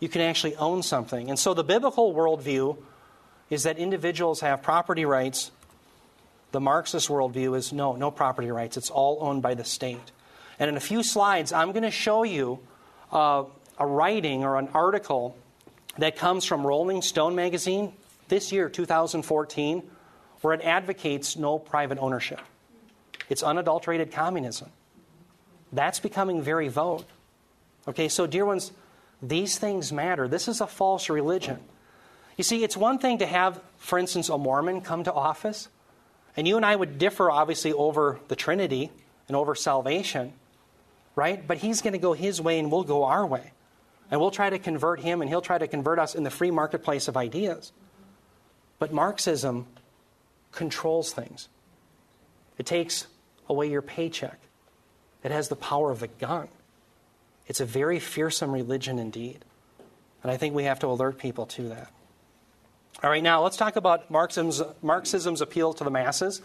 [0.00, 1.30] You can actually own something.
[1.30, 2.76] And so, the biblical worldview
[3.50, 5.52] is that individuals have property rights.
[6.50, 8.76] The Marxist worldview is no, no property rights.
[8.76, 10.10] It's all owned by the state.
[10.58, 12.58] And in a few slides, I'm going to show you
[13.12, 13.44] uh,
[13.78, 15.36] a writing or an article
[15.98, 17.92] that comes from Rolling Stone magazine
[18.26, 19.88] this year, 2014
[20.40, 22.40] where it advocates no private ownership.
[23.28, 24.70] It's unadulterated communism.
[25.72, 27.04] That's becoming very vogue.
[27.86, 28.72] Okay, so, dear ones,
[29.22, 30.28] these things matter.
[30.28, 31.58] This is a false religion.
[32.36, 35.68] You see, it's one thing to have, for instance, a Mormon come to office,
[36.36, 38.92] and you and I would differ, obviously, over the Trinity
[39.26, 40.32] and over salvation,
[41.16, 41.44] right?
[41.44, 43.52] But he's going to go his way and we'll go our way.
[44.10, 46.50] And we'll try to convert him, and he'll try to convert us in the free
[46.50, 47.72] marketplace of ideas.
[48.78, 49.66] But Marxism
[50.52, 51.48] controls things.
[52.58, 53.06] It takes
[53.48, 54.38] away your paycheck.
[55.22, 56.48] It has the power of a gun.
[57.46, 59.44] It's a very fearsome religion indeed.
[60.22, 61.90] And I think we have to alert people to that.
[63.02, 66.42] All right, now let's talk about Marxism's, Marxism's appeal to the masses.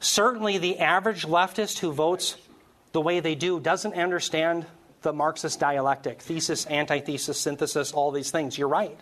[0.00, 2.36] Certainly, the average leftist who votes
[2.92, 4.66] the way they do doesn't understand
[5.02, 8.58] the Marxist dialectic thesis, antithesis, synthesis, all these things.
[8.58, 8.98] You're right.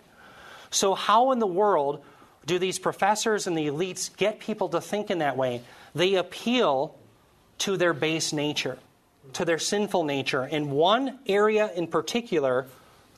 [0.69, 2.03] So, how in the world
[2.47, 5.61] do these professors and the elites get people to think in that way?
[5.93, 6.97] They appeal
[7.59, 8.79] to their base nature,
[9.33, 10.45] to their sinful nature.
[10.45, 12.65] In one area in particular,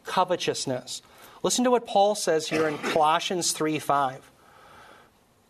[0.06, 1.02] covetousness.
[1.44, 4.32] Listen to what Paul says here in Colossians 3 5.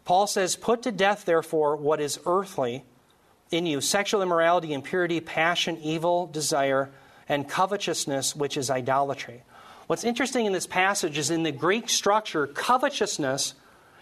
[0.03, 2.83] Paul says, Put to death, therefore, what is earthly
[3.49, 6.89] in you sexual immorality, impurity, passion, evil, desire,
[7.27, 9.43] and covetousness, which is idolatry.
[9.87, 13.55] What's interesting in this passage is in the Greek structure, covetousness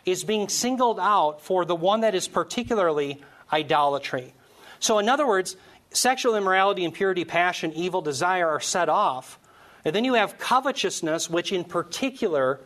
[0.08, 4.34] is being singled out for the one that is particularly idolatry.
[4.80, 5.58] So, in other words,
[5.92, 9.38] sexual immorality, impurity, passion, evil, desire are set off.
[9.84, 12.62] And then you have covetousness, which in particular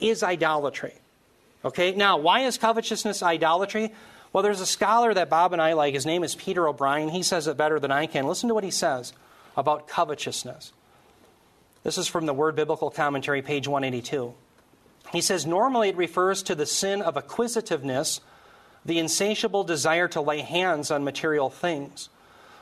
[0.00, 0.92] is idolatry.
[1.64, 3.92] Okay, now, why is covetousness idolatry?
[4.32, 5.94] Well, there's a scholar that Bob and I like.
[5.94, 7.08] His name is Peter O'Brien.
[7.08, 8.26] He says it better than I can.
[8.26, 9.14] Listen to what he says
[9.56, 10.72] about covetousness.
[11.84, 14.34] This is from the Word Biblical Commentary, page 182.
[15.12, 18.20] He says, Normally it refers to the sin of acquisitiveness,
[18.84, 22.08] the insatiable desire to lay hands on material things.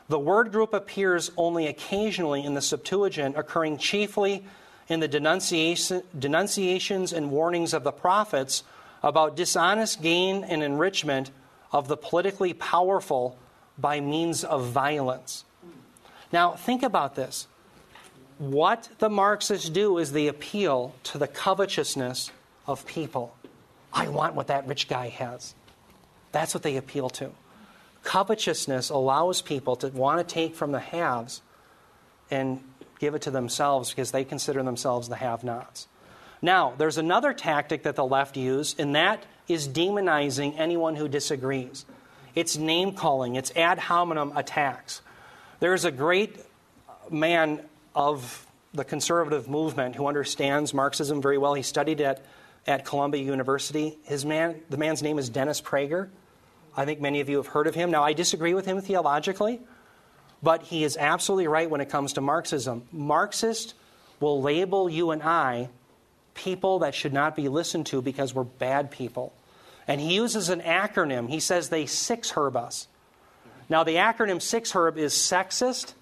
[0.09, 4.45] The word group appears only occasionally in the Septuagint, occurring chiefly
[4.89, 8.65] in the denunciation, denunciations and warnings of the prophets
[9.05, 11.31] about dishonest gain and enrichment
[11.73, 13.39] of the politically powerful
[13.79, 15.45] by means of violence.
[16.33, 17.47] Now, think about this.
[18.39, 22.33] What the Marxists do is they appeal to the covetousness
[22.67, 23.35] of people.
[23.93, 25.55] I want what that rich guy has.
[26.33, 27.31] That's what they appeal to.
[28.05, 31.43] Covetousness allows people to want to take from the haves
[32.31, 32.63] and
[32.99, 35.89] give it to themselves because they consider themselves the have nots.
[36.43, 41.85] Now, there's another tactic that the left use, and that is demonizing anyone who disagrees.
[42.35, 45.03] It's name calling, it's ad hominem attacks.
[45.59, 46.39] There's a great
[47.11, 47.61] man
[47.95, 51.55] of the conservative movement who understands Marxism very well.
[51.55, 52.25] He studied at,
[52.67, 53.99] at Columbia University.
[54.05, 56.09] His man, the man's name is Dennis Prager.
[56.77, 57.91] I think many of you have heard of him.
[57.91, 59.61] Now, I disagree with him theologically,
[60.43, 62.85] but he is absolutely right when it comes to Marxism.
[62.93, 63.75] Marxist
[64.21, 65.71] will label you and I
[66.35, 69.33] people that should not be listened to because we're bad people.
[69.89, 71.29] And he uses an acronym.
[71.29, 72.87] He says they SIXHIRB us.
[73.69, 75.95] Now, the acronym SIXHIRB is sexist,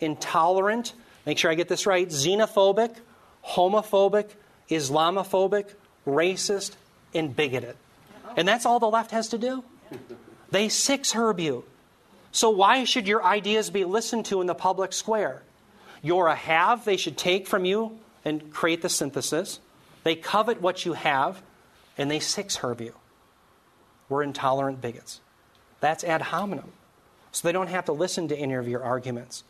[0.00, 0.94] intolerant,
[1.24, 2.96] make sure I get this right, xenophobic,
[3.44, 4.30] homophobic,
[4.68, 5.74] Islamophobic,
[6.06, 6.72] racist,
[7.14, 7.76] and bigoted.
[8.36, 9.64] And that's all the left has to do.
[10.50, 11.64] They SIXHIRB you.
[12.32, 15.42] So, why should your ideas be listened to in the public square?
[16.02, 19.58] You're a have, they should take from you and create the synthesis.
[20.04, 21.42] They covet what you have,
[21.96, 22.94] and they SIXHIRB you.
[24.08, 25.20] We're intolerant bigots.
[25.80, 26.72] That's ad hominem.
[27.32, 29.44] So they don't have to listen to any of your arguments.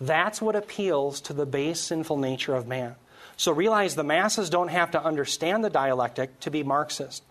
[0.00, 2.96] That's what appeals to the base sinful nature of man.
[3.38, 7.22] So realize the masses don't have to understand the dialectic to be Marxist.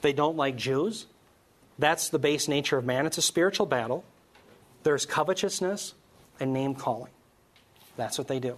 [0.00, 1.06] They don't like Jews.
[1.78, 3.04] That's the base nature of man.
[3.04, 4.02] It's a spiritual battle.
[4.82, 5.92] There's covetousness
[6.40, 7.12] and name calling.
[7.96, 8.56] That's what they do.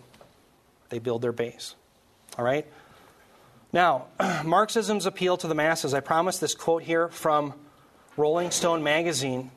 [0.88, 1.74] They build their base.
[2.38, 2.64] All right?
[3.72, 4.06] Now,
[4.44, 5.94] Marxism's appeal to the masses.
[5.94, 7.54] I promise this quote here from
[8.16, 9.50] Rolling Stone magazine.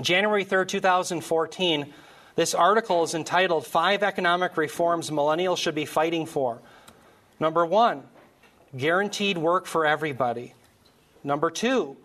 [0.00, 1.92] January 3rd, 2014.
[2.36, 6.60] This article is entitled Five Economic Reforms Millennials Should Be Fighting For.
[7.38, 8.02] Number one,
[8.76, 10.54] guaranteed work for everybody.
[11.24, 11.96] Number two,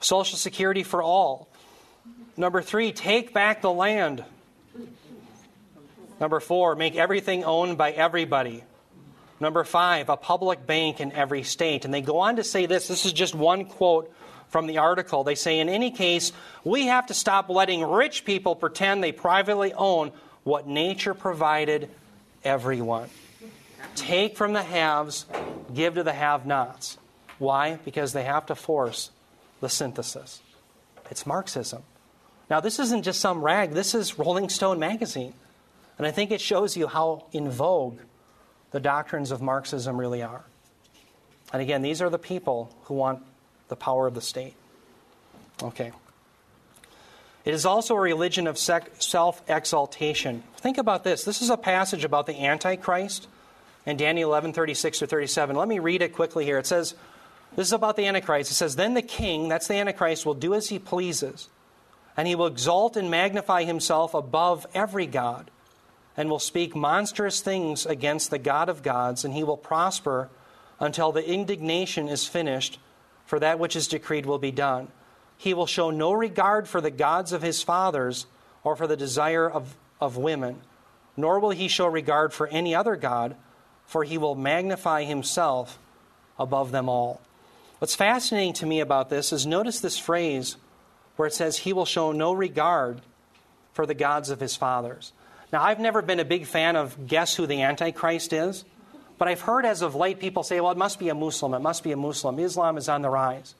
[0.00, 1.48] Social Security for all.
[2.36, 4.24] Number three, take back the land.
[6.20, 8.64] Number four, make everything owned by everybody.
[9.40, 11.84] Number five, a public bank in every state.
[11.84, 14.12] And they go on to say this this is just one quote
[14.48, 15.24] from the article.
[15.24, 16.32] They say, in any case,
[16.64, 20.12] we have to stop letting rich people pretend they privately own
[20.44, 21.90] what nature provided
[22.44, 23.08] everyone.
[23.94, 25.26] Take from the haves,
[25.74, 26.98] give to the have nots.
[27.38, 27.78] Why?
[27.84, 29.10] Because they have to force
[29.60, 30.40] the synthesis.
[31.10, 31.82] It's Marxism.
[32.50, 35.34] Now, this isn't just some rag, this is Rolling Stone magazine.
[35.98, 37.98] And I think it shows you how in vogue
[38.70, 40.44] the doctrines of Marxism really are.
[41.52, 43.22] And again, these are the people who want
[43.68, 44.54] the power of the state.
[45.62, 45.92] Okay.
[47.44, 50.42] It is also a religion of self exaltation.
[50.58, 51.24] Think about this.
[51.24, 53.26] This is a passage about the Antichrist
[53.86, 55.56] in Daniel 11 36 to 37.
[55.56, 56.58] Let me read it quickly here.
[56.58, 56.94] It says,
[57.56, 58.50] This is about the Antichrist.
[58.50, 61.48] It says, Then the king, that's the Antichrist, will do as he pleases,
[62.16, 65.50] and he will exalt and magnify himself above every God
[66.18, 70.28] and will speak monstrous things against the God of gods, and he will prosper
[70.80, 72.78] until the indignation is finished,
[73.28, 74.88] for that which is decreed will be done.
[75.36, 78.24] He will show no regard for the gods of his fathers
[78.64, 80.62] or for the desire of, of women,
[81.14, 83.36] nor will he show regard for any other God,
[83.84, 85.78] for he will magnify himself
[86.38, 87.20] above them all.
[87.80, 90.56] What's fascinating to me about this is notice this phrase
[91.16, 93.02] where it says, He will show no regard
[93.74, 95.12] for the gods of his fathers.
[95.52, 98.64] Now, I've never been a big fan of guess who the Antichrist is,
[99.18, 101.52] but I've heard as of late people say, well, it must be a Muslim.
[101.52, 102.38] It must be a Muslim.
[102.38, 103.54] Islam is on the rise.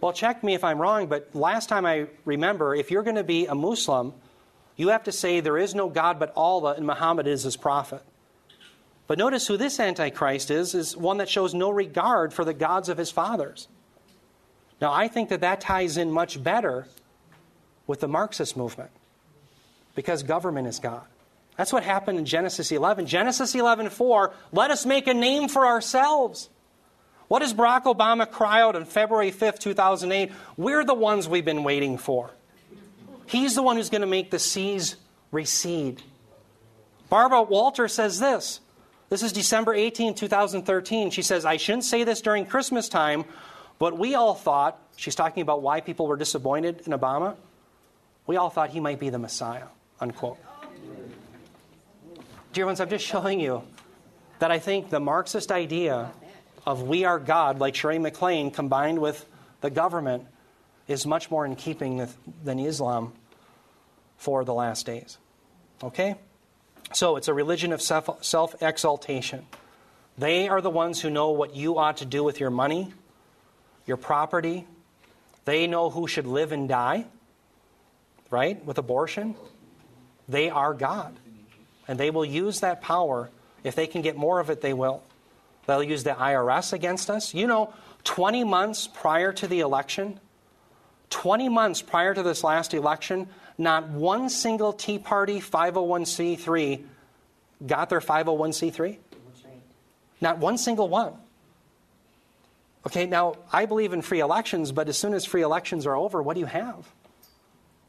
[0.00, 3.24] Well, check me if I'm wrong, but last time I remember, if you're going to
[3.24, 4.12] be a Muslim,
[4.76, 8.02] you have to say there is no God but Allah and Muhammad is his prophet.
[9.06, 12.90] But notice who this Antichrist is, is one that shows no regard for the gods
[12.90, 13.66] of his fathers.
[14.80, 16.86] Now, I think that that ties in much better
[17.86, 18.90] with the Marxist movement
[19.94, 21.06] because government is God.
[21.58, 23.06] That's what happened in Genesis 11.
[23.06, 26.48] Genesis 11 4, let us make a name for ourselves.
[27.26, 30.30] What does Barack Obama cry out on February 5th, 2008?
[30.56, 32.30] We're the ones we've been waiting for.
[33.26, 34.94] He's the one who's going to make the seas
[35.32, 36.00] recede.
[37.10, 38.60] Barbara Walter says this.
[39.10, 41.10] This is December 18, 2013.
[41.10, 43.24] She says, I shouldn't say this during Christmas time,
[43.80, 47.34] but we all thought, she's talking about why people were disappointed in Obama,
[48.26, 49.66] we all thought he might be the Messiah
[50.00, 50.38] unquote.
[52.52, 53.62] Dear ones, I'm just showing you
[54.38, 56.10] that I think the Marxist idea
[56.66, 59.26] of we are God, like Shirley MacLaine, combined with
[59.60, 60.26] the government,
[60.86, 63.12] is much more in keeping with, than Islam
[64.16, 65.18] for the last days.
[65.82, 66.16] Okay?
[66.92, 69.44] So it's a religion of self exaltation.
[70.16, 72.92] They are the ones who know what you ought to do with your money,
[73.86, 74.66] your property.
[75.44, 77.04] They know who should live and die,
[78.30, 78.64] right?
[78.64, 79.36] With abortion.
[80.28, 81.14] They are God.
[81.88, 83.30] And they will use that power.
[83.64, 85.02] If they can get more of it, they will.
[85.66, 87.34] They'll use the IRS against us.
[87.34, 87.72] You know,
[88.04, 90.20] 20 months prior to the election,
[91.10, 96.84] 20 months prior to this last election, not one single Tea Party 501c3
[97.66, 98.98] got their 501c3.
[100.20, 101.14] Not one single one.
[102.86, 106.22] Okay, now I believe in free elections, but as soon as free elections are over,
[106.22, 106.88] what do you have?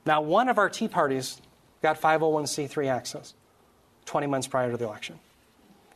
[0.05, 1.39] Now, one of our Tea Parties
[1.81, 3.33] got 501c3 access
[4.09, 5.19] 20 months prior to the election.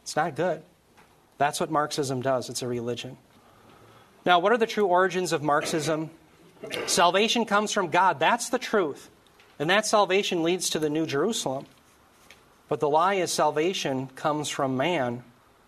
[0.04, 0.62] It's not good.
[1.40, 3.18] That's what Marxism does, it's a religion.
[4.24, 6.12] Now, what are the true origins of Marxism?
[6.86, 8.20] Salvation comes from God.
[8.20, 9.10] That's the truth.
[9.58, 11.66] And that salvation leads to the New Jerusalem.
[12.70, 15.24] But the lie is salvation comes from man.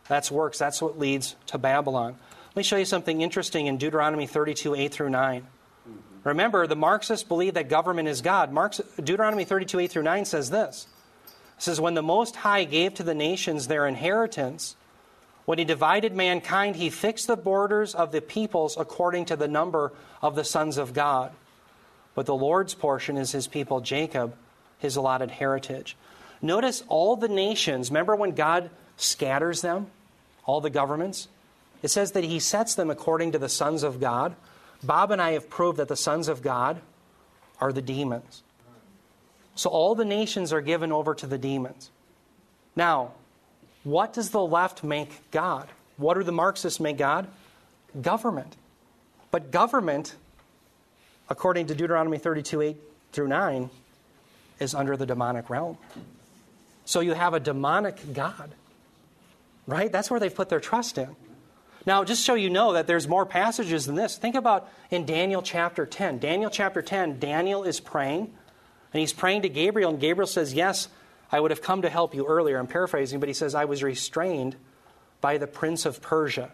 [0.07, 0.59] That's works.
[0.59, 2.15] That's what leads to Babylon.
[2.49, 5.47] Let me show you something interesting in Deuteronomy 32, 8 through 9.
[6.23, 8.53] Remember, the Marxists believe that government is God.
[8.53, 10.87] Marx, Deuteronomy 32, 8 through 9 says this.
[11.57, 14.75] It says, When the Most High gave to the nations their inheritance,
[15.45, 19.93] when he divided mankind, he fixed the borders of the peoples according to the number
[20.21, 21.31] of the sons of God.
[22.15, 24.35] But the Lord's portion is his people, Jacob,
[24.79, 25.95] his allotted heritage.
[26.41, 29.87] Notice all the nations, remember when God scatters them,
[30.45, 31.27] all the governments?
[31.81, 34.35] It says that he sets them according to the sons of God.
[34.81, 36.81] Bob and I have proved that the sons of God
[37.59, 38.41] are the demons.
[39.55, 41.89] So all the nations are given over to the demons.
[42.75, 43.13] Now,
[43.83, 45.67] what does the left make God?
[45.97, 47.27] What do the Marxists make God?
[48.01, 48.55] Government.
[49.31, 50.15] But government,
[51.29, 52.77] according to Deuteronomy 32 8
[53.13, 53.69] through 9,
[54.59, 55.77] is under the demonic realm.
[56.85, 58.51] So you have a demonic God,
[59.67, 59.91] right?
[59.91, 61.15] That's where they've put their trust in.
[61.85, 65.41] Now, just so you know that there's more passages than this, think about in Daniel
[65.41, 66.19] chapter 10.
[66.19, 68.33] Daniel chapter 10, Daniel is praying,
[68.95, 70.87] and he's praying to Gabriel, and Gabriel says, Yes,
[71.29, 72.57] I would have come to help you earlier.
[72.57, 74.55] I'm paraphrasing, but he says, I was restrained
[75.19, 76.53] by the prince of Persia.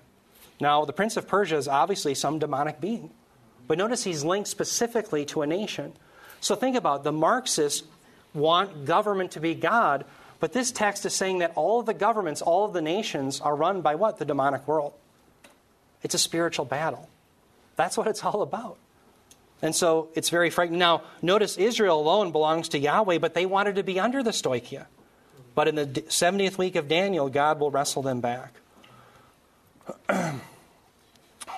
[0.60, 3.12] Now, the prince of Persia is obviously some demonic being,
[3.68, 5.94] but notice he's linked specifically to a nation.
[6.40, 7.04] So think about it.
[7.04, 7.84] the Marxists
[8.34, 10.04] want government to be God,
[10.40, 13.56] but this text is saying that all of the governments, all of the nations are
[13.56, 14.18] run by what?
[14.18, 14.94] The demonic world.
[16.02, 17.08] It's a spiritual battle.
[17.76, 18.80] That's what it's all about.
[19.62, 20.80] And so it's very frightening.
[20.80, 24.88] Now, notice Israel alone belongs to Yahweh, but they wanted to be under the stoicheia.
[25.54, 28.54] But in the 70th week of Daniel, God will wrestle them back.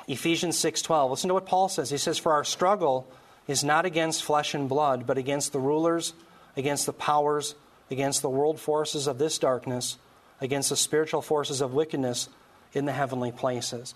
[0.07, 1.11] Ephesians 6:12.
[1.11, 1.89] Listen to what Paul says.
[1.89, 3.07] He says, "For our struggle
[3.47, 6.13] is not against flesh and blood, but against the rulers,
[6.57, 7.55] against the powers,
[7.89, 9.97] against the world forces of this darkness,
[10.41, 12.29] against the spiritual forces of wickedness
[12.73, 13.93] in the heavenly places."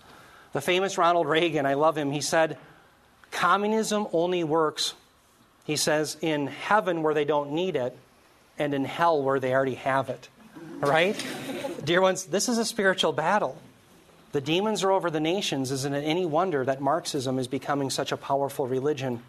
[0.52, 2.56] The famous Ronald Reagan, I love him, he said,
[3.30, 4.94] Communism only works,
[5.64, 7.96] he says, in heaven where they don't need it
[8.58, 10.28] and in hell where they already have it.
[10.80, 11.16] Right?
[11.84, 13.60] Dear ones, this is a spiritual battle.
[14.32, 15.70] The demons are over the nations.
[15.70, 19.22] Isn't it any wonder that Marxism is becoming such a powerful religion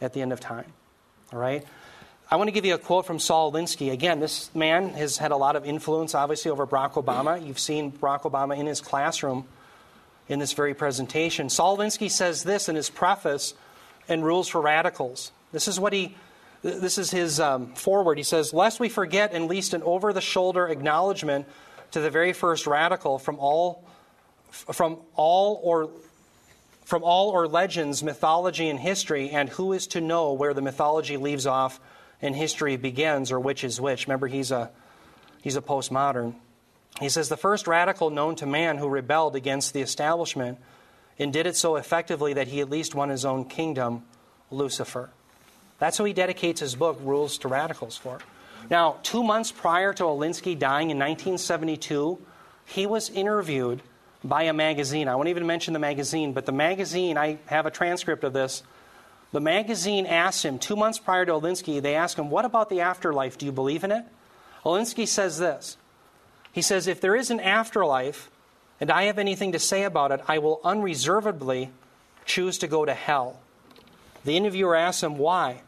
[0.00, 0.72] at the end of time?
[1.32, 1.66] All right?
[2.30, 3.90] I want to give you a quote from Saul Alinsky.
[3.90, 7.44] Again, this man has had a lot of influence, obviously, over Barack Obama.
[7.44, 9.46] You've seen Barack Obama in his classroom
[10.28, 11.48] in this very presentation.
[11.48, 13.54] Saul Alinsky says this in his preface
[14.08, 15.32] in Rules for Radicals.
[15.52, 16.16] This is what he
[16.62, 18.18] this is his um, forward.
[18.18, 21.46] He says, Lest we forget at least an over the shoulder acknowledgement
[21.92, 23.84] to the very first radical from all,
[24.50, 25.90] from all or
[26.84, 31.18] from all or legends, mythology, and history, and who is to know where the mythology
[31.18, 31.78] leaves off
[32.22, 34.06] and history begins, or which is which.
[34.06, 34.70] Remember, he's a,
[35.42, 36.34] he's a postmodern.
[37.00, 40.58] He says, The first radical known to man who rebelled against the establishment
[41.18, 44.04] and did it so effectively that he at least won his own kingdom,
[44.50, 45.10] Lucifer.
[45.78, 48.20] That's who he dedicates his book, Rules to Radicals, for.
[48.70, 52.18] Now, two months prior to Alinsky dying in 1972,
[52.66, 53.82] he was interviewed
[54.22, 55.08] by a magazine.
[55.08, 58.62] I won't even mention the magazine, but the magazine, I have a transcript of this.
[59.30, 62.80] The magazine asked him, two months prior to Alinsky, they asked him, What about the
[62.80, 63.38] afterlife?
[63.38, 64.04] Do you believe in it?
[64.64, 65.76] Alinsky says this
[66.58, 68.32] He says, If there is an afterlife
[68.80, 71.70] and I have anything to say about it, I will unreservedly
[72.24, 73.38] choose to go to hell.
[74.24, 75.62] The interviewer asks him, Why?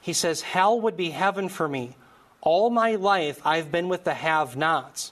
[0.00, 1.96] He says, Hell would be heaven for me.
[2.42, 5.10] All my life, I've been with the have nots.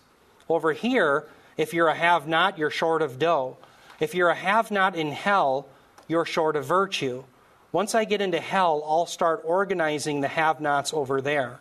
[0.48, 3.56] Over here, if you're a have not, you're short of dough.
[3.98, 5.66] If you're a have not in hell,
[6.06, 7.24] you're short of virtue.
[7.72, 11.58] Once I get into hell, I'll start organizing the have nots over there.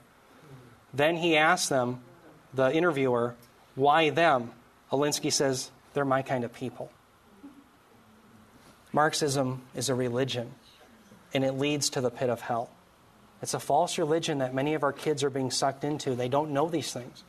[0.93, 2.01] Then he asks them,
[2.53, 3.33] the interviewer,
[3.75, 4.51] why them?
[4.91, 6.91] Alinsky says, they're my kind of people.
[8.91, 10.51] Marxism is a religion,
[11.33, 12.69] and it leads to the pit of hell.
[13.41, 16.15] It's a false religion that many of our kids are being sucked into.
[16.15, 17.23] They don't know these things.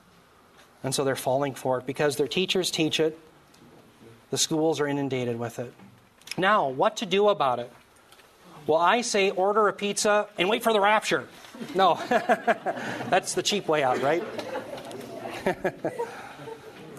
[0.82, 3.18] And so they're falling for it because their teachers teach it,
[4.30, 5.72] the schools are inundated with it.
[6.36, 7.72] Now, what to do about it?
[8.66, 11.26] Well, I say order a pizza and wait for the rapture.
[11.74, 14.24] No, that's the cheap way out, right?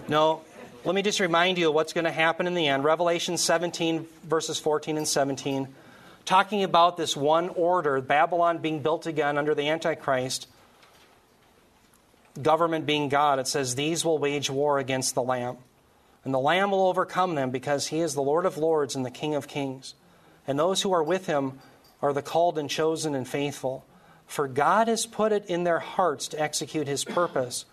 [0.08, 0.42] no,
[0.84, 2.84] let me just remind you of what's going to happen in the end.
[2.84, 5.68] Revelation 17, verses 14 and 17
[6.26, 10.48] talking about this one order, Babylon being built again under the Antichrist,
[12.42, 13.38] government being God.
[13.38, 15.56] It says, These will wage war against the Lamb.
[16.24, 19.10] And the Lamb will overcome them because he is the Lord of lords and the
[19.10, 19.94] King of kings.
[20.46, 21.60] And those who are with him
[22.02, 23.86] are the called and chosen and faithful.
[24.26, 27.64] For God has put it in their hearts to execute his purpose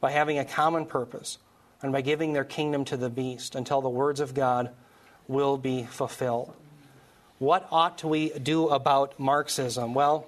[0.00, 1.38] by having a common purpose
[1.82, 4.70] and by giving their kingdom to the beast until the words of God
[5.28, 6.52] will be fulfilled.
[7.38, 9.94] What ought we do about Marxism?
[9.94, 10.26] Well,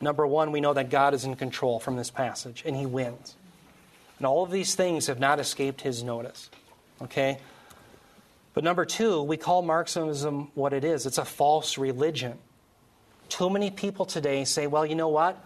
[0.00, 3.36] number one, we know that God is in control from this passage, and he wins.
[4.18, 6.50] And all of these things have not escaped his notice.
[7.00, 7.38] Okay?
[8.54, 12.38] But number two, we call Marxism what it is it's a false religion.
[13.28, 15.42] Too many people today say, well, you know what?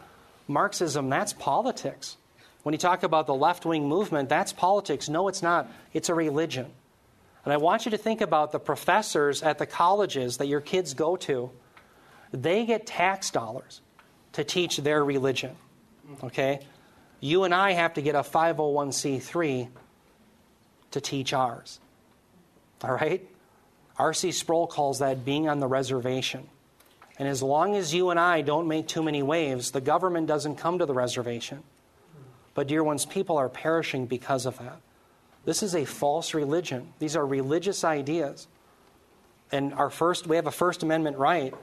[0.47, 2.17] Marxism, that's politics.
[2.63, 5.09] When you talk about the left wing movement, that's politics.
[5.09, 5.71] No, it's not.
[5.93, 6.67] It's a religion.
[7.45, 10.93] And I want you to think about the professors at the colleges that your kids
[10.93, 11.51] go to.
[12.33, 13.81] They get tax dollars
[14.33, 15.57] to teach their religion.
[16.23, 16.61] Okay?
[17.21, 19.69] You and I have to get a 501c3
[20.91, 21.81] to teach ours.
[22.83, 23.27] All right?
[23.97, 24.33] R.C.
[24.33, 26.49] Sproul calls that being on the reservation.
[27.19, 30.57] And as long as you and I don't make too many waves, the government doesn't
[30.57, 31.63] come to the reservation.
[32.55, 34.81] But, dear ones, people are perishing because of that.
[35.45, 36.93] This is a false religion.
[36.99, 38.47] These are religious ideas.
[39.53, 41.55] And our first, we have a First Amendment right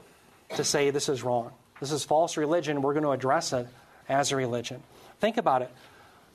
[0.56, 1.52] to say this is wrong.
[1.80, 2.82] This is false religion.
[2.82, 3.68] We're going to address it
[4.10, 4.82] as a religion.
[5.20, 5.72] Think about it.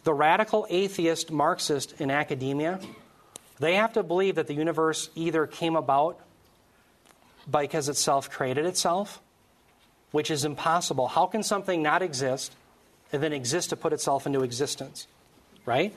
[0.05, 2.81] The radical atheist Marxist in academia,
[3.59, 6.19] they have to believe that the universe either came about
[7.51, 9.21] because it self created itself,
[10.11, 11.09] which is impossible.
[11.09, 12.55] How can something not exist
[13.13, 15.07] and then exist to put itself into existence?
[15.67, 15.95] Right?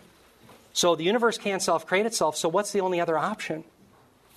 [0.73, 3.63] So the universe can't self create itself, so what's the only other option?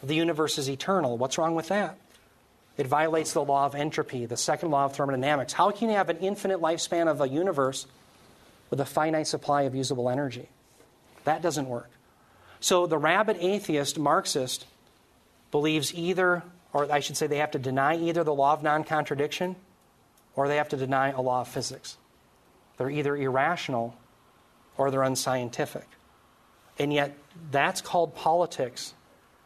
[0.02, 1.18] The universe is eternal.
[1.18, 1.98] What's wrong with that?
[2.76, 5.52] It violates the law of entropy, the second law of thermodynamics.
[5.52, 7.86] How can you have an infinite lifespan of a universe
[8.70, 10.48] with a finite supply of usable energy?
[11.24, 11.90] That doesn't work.
[12.60, 14.64] So the rabid atheist, Marxist,
[15.50, 18.84] believes either, or I should say, they have to deny either the law of non
[18.84, 19.56] contradiction
[20.36, 21.97] or they have to deny a law of physics.
[22.78, 23.94] They're either irrational
[24.76, 25.86] or they're unscientific.
[26.78, 27.16] And yet,
[27.50, 28.94] that's called politics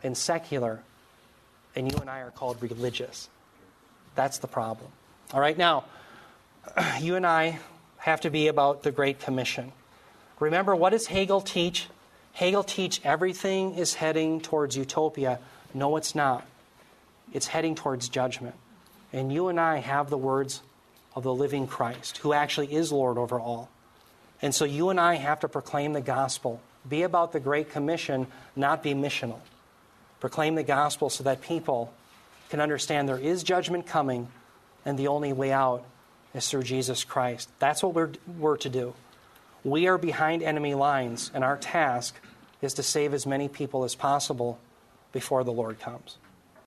[0.03, 0.81] and secular,
[1.75, 3.29] and you and I are called religious.
[4.15, 4.91] That's the problem.
[5.33, 5.85] All right, now,
[7.01, 7.59] you and I
[7.97, 9.73] have to be about the Great Commission.
[10.41, 11.89] Remember, what does Hegel teach?
[12.33, 15.39] Hegel teach everything is heading towards utopia.
[15.73, 16.47] No, it's not.
[17.33, 18.57] It's heading towards judgment.
[19.13, 20.61] And you and I have the words
[21.15, 23.71] of the living Christ, who actually is Lord over all.
[24.41, 28.27] And so you and I have to proclaim the gospel be about the Great Commission,
[28.57, 29.39] not be missional.
[30.21, 31.93] proclaim the gospel so that people
[32.49, 34.29] can understand there is judgment coming
[34.85, 35.85] and the only way out
[36.33, 37.49] is through Jesus Christ.
[37.59, 38.95] That's what we're, we're to do.
[39.65, 42.15] We are behind enemy lines, and our task
[42.61, 44.59] is to save as many people as possible
[45.13, 46.19] before the Lord comes.